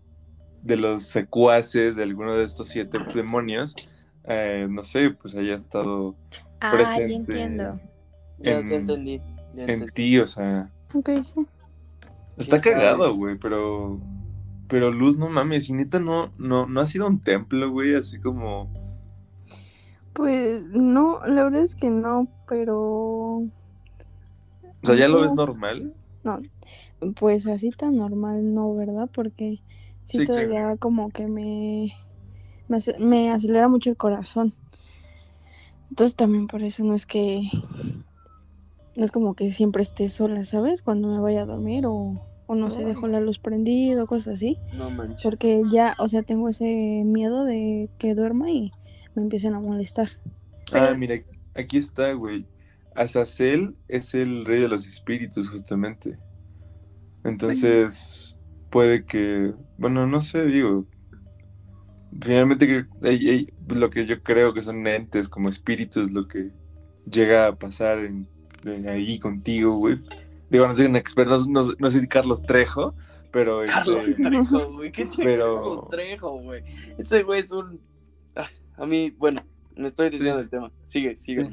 [0.64, 3.76] de los secuaces de alguno de estos siete demonios,
[4.26, 6.16] eh, no sé, pues haya estado
[6.60, 7.16] Ah, Presente.
[7.16, 7.80] entiendo.
[8.40, 9.18] En- ya entendí.
[9.56, 9.92] ya en entendí.
[9.94, 11.46] ti, o sea, Ok, sí.
[12.38, 14.00] está cagado, güey, pero
[14.72, 18.20] pero Luz, no mames, y neta no, no, no ha sido un templo, güey, así
[18.20, 18.70] como,
[20.14, 22.70] Pues no, la verdad es que no, pero
[23.40, 23.50] o
[24.82, 25.46] sea, ya lo ves No.
[25.46, 25.94] normal.
[26.24, 26.40] no,
[27.20, 29.10] pues así tan normal no, ¿verdad?
[29.14, 29.60] Porque
[30.06, 30.48] sí, Sí, claro.
[30.48, 31.94] todavía como que me,
[32.70, 34.54] me, me acelera mucho el corazón.
[35.90, 37.42] Entonces también por eso no es que
[38.96, 40.82] no es como que siempre esté sola, ¿sabes?
[40.82, 42.90] Cuando me vaya a dormir o, o no sé, No.
[42.90, 44.58] dejo la luz prendida o cosas así.
[44.74, 45.24] No manches.
[45.24, 48.72] Porque ya, o sea, tengo ese miedo de que duerma y
[49.16, 50.10] me empiecen a molestar.
[50.74, 51.16] Ah, mira,
[51.56, 52.46] aquí está, güey.
[52.94, 56.20] Azazel es el rey de los espíritus, justamente.
[57.24, 58.36] Entonces,
[58.70, 60.86] puede que, bueno, no sé, digo.
[62.22, 62.88] Finalmente,
[63.70, 66.52] lo que yo creo que son entes como espíritus, lo que
[67.10, 68.28] llega a pasar en,
[68.88, 70.00] ahí contigo, güey.
[70.52, 72.94] Digo, no soy un experto, no, no- soy Carlos Trejo,
[73.32, 74.92] pero Carlos este, Trejo, güey.
[74.92, 76.64] ¿Qué pero- Carlos Trejo, güey?
[76.98, 77.80] Ese güey es un.
[78.36, 79.42] Ah, a mí, bueno,
[79.76, 80.72] me estoy desviando del tema.
[80.88, 81.52] Sigue, sigue, Sí.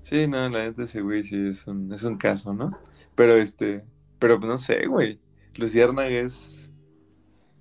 [0.00, 2.72] Sí, no, la neta ese güey sí es un, es un caso, ¿no?
[3.14, 3.84] Pero este,
[4.18, 5.18] pero no sé, güey.
[5.56, 6.72] Luciérnaga es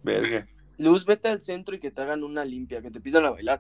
[0.04, 0.48] verga.
[0.78, 3.60] Luz, vete al centro y que te hagan una limpia, que te empiezan a bailar.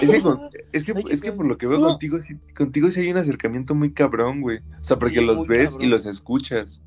[0.00, 0.40] Es que, con-
[0.72, 1.88] es que, es que por lo que veo No.
[1.88, 4.58] contigo, sí, contigo sí hay un acercamiento muy cabrón, güey.
[4.80, 5.86] O sea, porque Sí, los ves cabrón.
[5.86, 6.82] y los escuchas.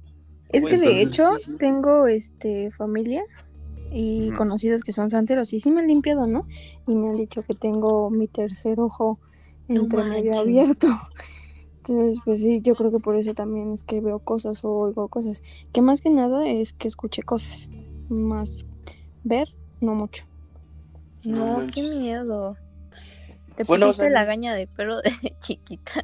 [0.50, 1.58] Es Güey, que de entonces, hecho sí, sí.
[1.58, 3.24] tengo este familia
[3.92, 6.48] y conocidos que son santeros y sí me han limpiado, ¿no?
[6.88, 9.20] Y me han dicho que tengo mi tercer ojo
[9.68, 10.88] No entre medio abierto.
[11.88, 15.08] Entonces, pues sí, yo creo que por eso también es que veo cosas o oigo
[15.08, 15.44] cosas.
[15.72, 17.70] Que más que nada es que escuché cosas.
[18.10, 18.66] Más
[19.26, 19.48] ver,
[19.82, 20.24] no mucho.
[21.26, 22.56] No No, qué miedo.
[23.58, 25.12] Te Bueno, o pusiste sea, la gaña de perro de
[25.42, 26.04] chiquita.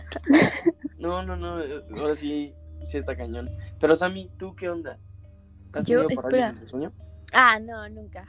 [1.00, 2.54] No, no, no, eh, ahora sí,
[2.88, 3.50] sí está cañón.
[3.80, 4.98] Pero Sammy, ¿tú qué onda?
[5.74, 6.22] ¿Has Yo, tenido espera.
[6.22, 6.92] parálisis de sueño?
[7.32, 8.26] Ah, no, nunca.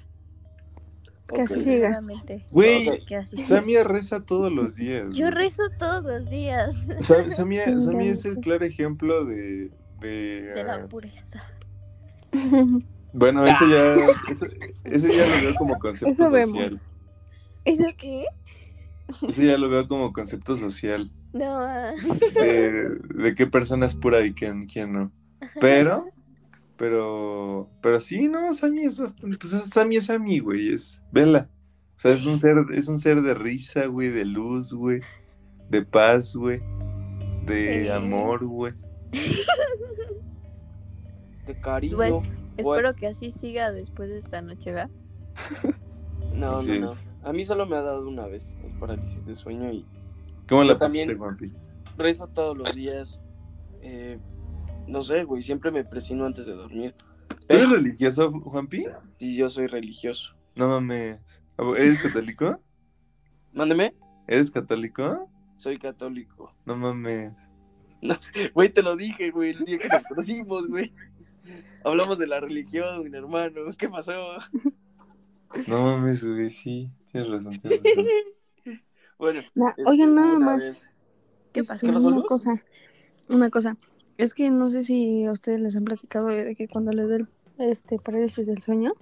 [1.32, 1.88] Que así siga.
[1.88, 2.46] Seguramente.
[2.50, 3.00] Güey.
[3.38, 5.14] Samia reza todos los días.
[5.14, 9.70] Yo rezo todos los días Sa- Samia, Samia es el claro ejemplo de.
[10.00, 11.42] de, de la ah, pureza.
[13.12, 13.94] bueno, eso ya.
[14.30, 14.46] Eso,
[14.84, 16.32] eso ya lo veo como concepto Eso social.
[16.52, 16.80] vemos.
[17.64, 18.24] ¿Eso qué?
[19.28, 21.10] Eso ya lo veo como concepto social.
[21.32, 21.66] No.
[22.34, 25.12] de, de qué persona es pura y quién, quién no.
[25.60, 26.06] Pero,
[26.76, 31.48] pero, pero sí, no, Sammy es bastante, pues Sammy es Sammy, güey, es, vela.
[31.96, 35.00] O sea, es un ser, es un ser de risa, güey, de luz, güey,
[35.70, 36.60] de paz, güey,
[37.46, 37.88] de Sí.
[37.90, 38.72] amor, güey.
[41.46, 41.96] De cariño.
[41.96, 42.12] Pues,
[42.56, 44.88] Espero que así siga después de esta noche, ¿va?
[46.34, 46.92] No, Así no, no.
[47.24, 49.84] A mí solo me ha dado una vez el parálisis de sueño y
[50.48, 51.18] ¿Cómo la pasaste, también.
[51.18, 51.52] Juanpi?
[51.98, 53.20] rezo todos los días.
[53.82, 54.18] Eh,
[54.88, 56.94] no sé, güey, siempre me presino antes de dormir.
[57.28, 58.86] ¿Tú eres religioso, Juanpi?
[59.18, 60.30] sí, yo soy religioso.
[60.54, 61.42] No mames.
[61.76, 62.56] ¿Eres católico?
[63.54, 63.94] Mándeme,
[64.26, 65.28] ¿Eres católico?
[65.58, 66.54] soy católico.
[66.64, 67.34] No mames.
[68.54, 70.92] Güey, te lo dije, güey, el día que nos conocimos, güey.
[71.84, 73.60] Hablamos de la religión, mi hermano.
[73.76, 74.12] ¿Qué pasó?
[75.66, 76.88] No mames, güey, sí.
[77.10, 78.06] Tienes razón, tienes razón.
[79.18, 80.64] Bueno, Na- Este, oigan, nada más.
[80.64, 80.92] vez.
[81.52, 81.86] ¿Qué este, pasó?
[81.86, 82.50] ¿Qué pasó, Una cosa.
[83.28, 83.74] Una cosa.
[84.18, 87.16] Es que no sé si a ustedes les han platicado de que cuando les da
[87.16, 87.28] el
[87.58, 88.92] este, parálisis del sueño,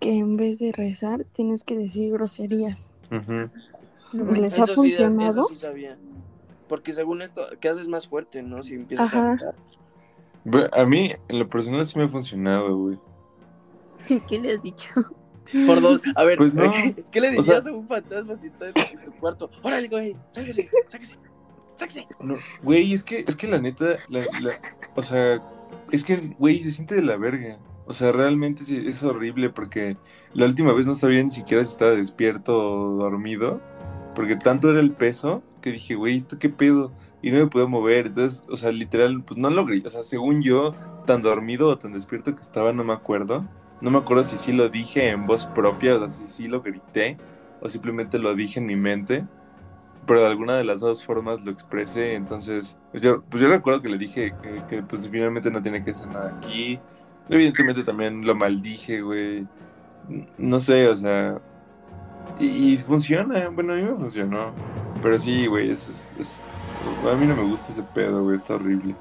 [0.00, 2.90] que en vez de rezar tienes que decir groserías.
[3.10, 3.50] Ujú.
[4.12, 4.58] No ¿Les manches.
[4.58, 5.40] ha Eso sí, funcionado?
[5.44, 5.94] eso sí sabía.
[6.68, 8.62] Porque según esto, ¿qué haces más fuerte, no?
[8.62, 9.54] Si empiezas a rezar.
[10.72, 12.98] A mí, en lo personal, sí me ha funcionado, güey.
[14.28, 14.88] ¿Qué le has dicho?
[15.66, 16.00] Por dos.
[16.16, 16.72] A ver, Pues no.
[16.72, 18.74] ¿qué, qué le O sea- decías a un fantasma si está en
[19.04, 19.50] tu cuarto?
[19.62, 21.16] Órale, güey, sáquese, sáquese,
[21.76, 22.06] sáquese.
[22.20, 24.52] No, güey, es que, es que la neta, la, la-
[24.96, 25.40] o sea,
[25.90, 27.58] es que, güey, se siente de la verga.
[27.86, 29.96] O sea, realmente sí, es horrible porque
[30.34, 33.60] la última vez no sabía ni siquiera si estaba despierto o dormido,
[34.14, 36.92] porque tanto era el peso que dije, güey, ¿esto qué pedo?
[37.22, 40.02] Y no me podía mover, entonces, o sea, literal, pues no lo grité, o sea,
[40.02, 40.74] según yo,
[41.06, 43.46] tan dormido o tan despierto que estaba, no me acuerdo.
[43.80, 46.62] No me acuerdo si sí lo dije en voz propia, o sea, si sí lo
[46.62, 47.16] grité,
[47.60, 49.24] o simplemente lo dije en mi mente
[50.06, 53.88] pero de alguna de las dos formas lo expresé, entonces, yo, pues yo recuerdo que
[53.88, 56.80] le dije que, que, pues finalmente no tiene que hacer nada aquí,
[57.28, 59.46] evidentemente también lo maldije, güey,
[60.38, 61.40] no sé, o sea,
[62.38, 64.52] y, funciona, bueno, a mí me funcionó,
[65.02, 66.10] pero sí, güey, es-
[67.10, 68.94] a mí no me gusta ese pedo, güey, está horrible.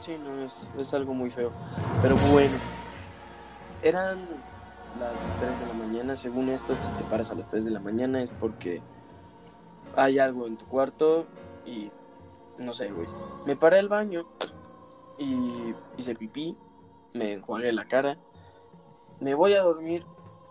[0.00, 1.52] Sí, no, es, es algo muy feo.
[2.00, 2.56] Pero bueno,
[3.82, 4.26] eran
[4.98, 6.16] las 3 de la mañana.
[6.16, 8.82] Según esto, si te paras a las 3 de la mañana es porque
[9.96, 11.26] hay algo en tu cuarto
[11.66, 11.90] y
[12.58, 13.08] no sé, güey.
[13.46, 14.26] Me paré al baño
[15.18, 16.56] y hice pipí,
[17.14, 18.18] me enjuagué la cara,
[19.20, 20.04] me voy a dormir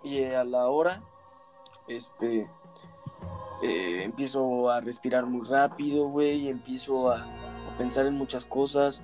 [0.04, 1.02] y a la hora,
[1.88, 2.48] este,
[3.64, 9.04] eh, empiezo a respirar muy rápido, güey, empiezo a, a pensar en muchas cosas,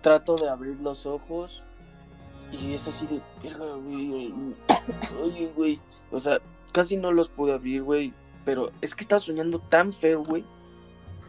[0.00, 1.62] trato de abrir los ojos
[2.52, 4.32] y es así de, verga, güey,
[5.22, 6.38] oye, güey, o sea,
[6.72, 8.12] casi no los pude abrir, güey,
[8.44, 10.44] pero es que estaba soñando tan feo, güey,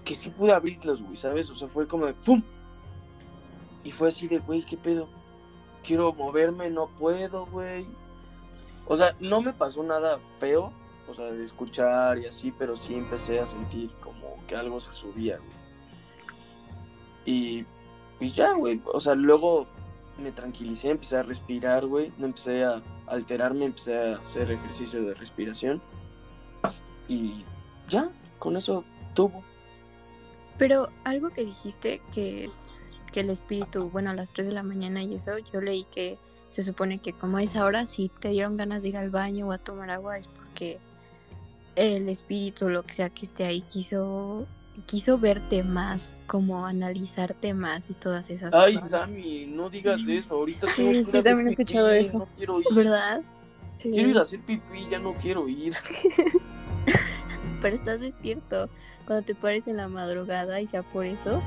[0.04, 1.50] que sí pude abrirlos, güey, ¿sabes?
[1.50, 2.41] O sea, fue como de ¡pum!
[3.84, 5.08] Y fue así de, güey, ¿qué pedo?
[5.84, 7.86] Quiero moverme, no puedo, güey.
[8.88, 10.72] O sea, no me pasó nada feo,
[11.08, 14.91] o sea, de escuchar y así, pero sí empecé a sentir como que algo se
[14.91, 15.66] subía, güey.
[17.26, 17.66] Y,
[18.20, 19.68] y ya, güey, o sea, luego
[20.18, 25.14] me tranquilicé, empecé a respirar, güey, no empecé a alterarme, empecé a hacer ejercicio de
[25.14, 25.82] respiración.
[27.08, 27.43] Y
[27.89, 28.84] ya, con eso
[29.14, 29.43] tuvo.
[30.58, 32.49] Pero algo que dijiste que,
[33.12, 36.18] que el espíritu, bueno, a las 3 de la mañana y eso, yo leí que
[36.49, 39.47] se supone que como a esa hora, si te dieron ganas de ir al baño
[39.47, 40.80] o a tomar agua, es porque
[41.76, 44.47] el espíritu, lo que sea que esté ahí, quiso
[44.86, 49.05] quiso verte más, como analizarte más y todas esas Ay, cosas.
[49.05, 50.36] Sammy, no digas eso.
[50.36, 52.17] Ahorita Sí, tengo que ir sí, también he escuchado pipí, eso.
[52.19, 52.67] No quiero ir.
[52.73, 53.21] ¿Verdad?
[53.78, 53.91] Sí.
[53.91, 55.76] Quiero ir a hacer pipí, ya no quiero ir.
[57.61, 58.69] Pero estás despierto.
[59.05, 61.41] Cuando te pares en la madrugada y sea por eso,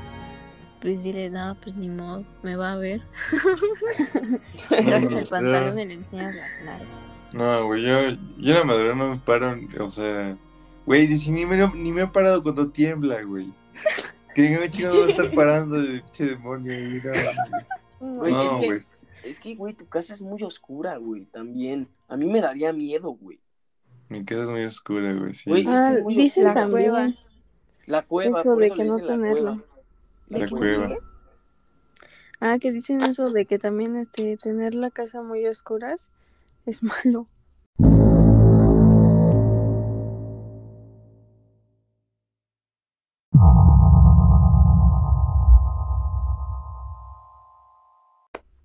[0.81, 3.01] pues dile, no, pues ni modo, me va a ver.
[4.71, 7.18] Abres el pantalón y le enseñas las nalgas.
[7.33, 10.37] No, güey, yo, yo en la madrugada no me paro, o sea,
[10.85, 13.53] güey, dice, ni me, ni me he parado cuando tiembla, güey.
[14.35, 17.01] Que no chico voy a estar parando de pinche demonio, güey,
[17.99, 18.79] no, Güey, no, es que- güey.
[19.23, 21.89] Es que, güey, tu casa es muy oscura, güey, también.
[22.07, 23.39] A mí me daría miedo, güey.
[24.09, 25.49] Mi casa es muy oscura, güey, sí.
[25.49, 26.67] Güey, Ah, es muy dicen oscura.
[26.67, 27.13] La
[27.87, 29.41] La cueva, eso de que no dicen la tenerlo.
[29.41, 29.63] cueva.
[30.29, 30.95] La ¿De cueva.
[32.39, 36.11] Ah, que dicen eso de que también este tener la casa muy oscuras
[36.69, 37.27] es malo.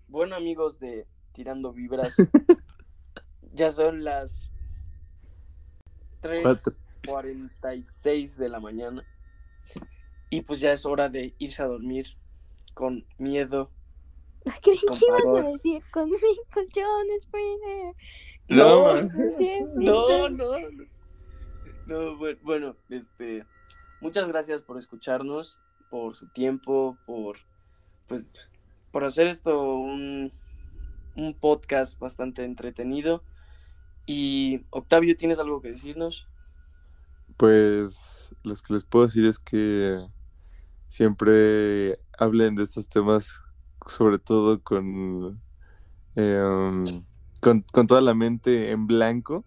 [0.08, 2.16] Bueno, amigos de Tirando Vibras,
[3.52, 4.50] ya son las
[6.20, 6.72] Cuatro.
[7.02, 9.04] 3.46 de la mañana.
[10.30, 12.06] Y pues ya es hora de irse a dormir
[12.74, 13.70] con miedo.
[14.62, 16.16] Creí que ibas a decir con mi
[16.52, 17.94] colchón Springer.
[18.48, 19.08] No, No.
[19.74, 20.68] No, no, no.
[21.86, 23.44] No, bu- bueno, este,
[24.00, 25.58] muchas gracias por escucharnos,
[25.90, 27.36] por su tiempo, por,
[28.06, 28.30] pues,
[28.90, 30.30] por hacer esto un,
[31.16, 33.22] un podcast bastante entretenido.
[34.06, 36.26] Y Octavio, ¿tienes algo que decirnos?
[37.36, 39.98] Pues lo que les puedo decir es que
[40.88, 43.40] siempre hablen de estos temas,
[43.86, 45.40] sobre todo con,
[46.16, 46.84] em,
[47.40, 49.44] con, con toda la mente en blanco.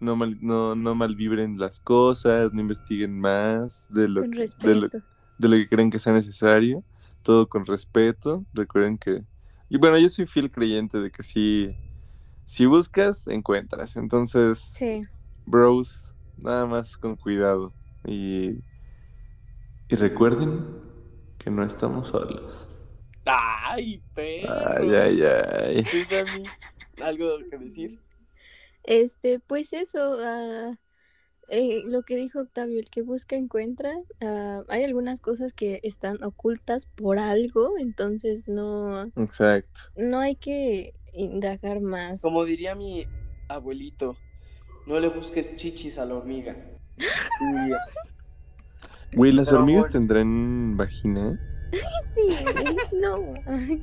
[0.00, 4.28] No, mal, no, no malvibren las cosas, no investiguen más de lo, que-
[4.68, 4.88] de, lo,
[5.38, 6.84] de lo que creen que sea necesario.
[7.22, 8.44] Todo con respeto.
[8.52, 9.24] Recuerden que...
[9.68, 11.74] Y bueno, yo soy fiel creyente de que si,
[12.44, 13.96] si buscas, encuentras.
[13.96, 15.04] Entonces Sí.
[15.46, 17.74] bros, nada más con cuidado.
[18.04, 18.62] Y,
[19.88, 20.64] y recuerden
[21.38, 22.68] que no estamos solos.
[23.28, 24.54] ¡Ay, perro!
[24.78, 25.84] Ay, ay, ay.
[25.84, 26.44] ¿Sí, Sammy?
[27.02, 28.00] ¿Algo que decir?
[28.84, 30.78] Este, pues eso, ah,
[31.48, 33.92] eh, lo que dijo Octavio, el que busca encuentra.
[34.20, 39.80] Ah, hay algunas cosas que están ocultas por algo, entonces no, Exacto.
[39.96, 42.22] no hay que indagar más.
[42.22, 43.06] Como diría mi
[43.48, 44.16] abuelito,
[44.86, 46.56] no le busques chichis a la hormiga.
[49.10, 51.40] Güey, ¿las Pero hormigas tendrán vagina?
[51.70, 53.18] Sí, no,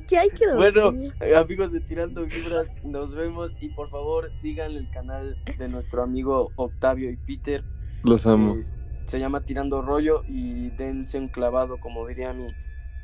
[0.08, 1.12] que hay que Bueno, dormir.
[1.36, 6.50] amigos de Tirando Vibras, nos vemos y por favor sigan el canal de nuestro amigo
[6.56, 7.62] Octavio y Peter.
[8.02, 8.56] Los amo.
[8.56, 8.66] Eh,
[9.06, 12.48] se llama Tirando Rollo y dense un clavado, como diría mi,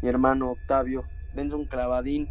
[0.02, 1.04] mi hermano Octavio.
[1.34, 2.28] Dense un clavadín.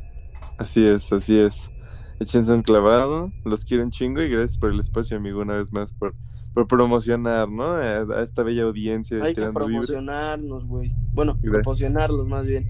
[0.57, 1.71] Así es, así es.
[2.19, 3.31] Échense un clavado.
[3.45, 6.13] Los quiero un chingo y gracias por el espacio, amigo, una vez más, por,
[6.53, 7.63] por promocionar, ¿no?
[7.73, 10.93] A, a esta bella audiencia Hay que promocionarnos, güey.
[11.13, 11.51] Bueno, Gracias.
[11.53, 12.67] proporcionarlos más bien.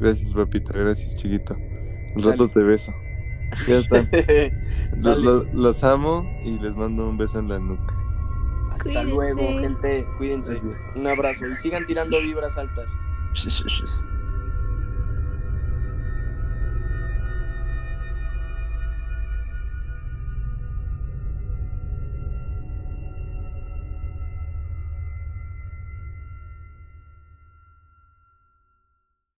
[0.00, 0.72] Gracias, papito.
[0.74, 1.54] Gracias, chiquito.
[2.16, 2.30] Sale.
[2.30, 2.92] rato te beso.
[3.68, 7.94] Ya lo- los amo y les mando un beso en la nuca.
[8.72, 9.10] Hasta Cuídense.
[9.14, 10.06] luego, gente.
[10.18, 10.60] Cuídense.
[10.96, 12.90] Un abrazo y sigan tirando vibras altas.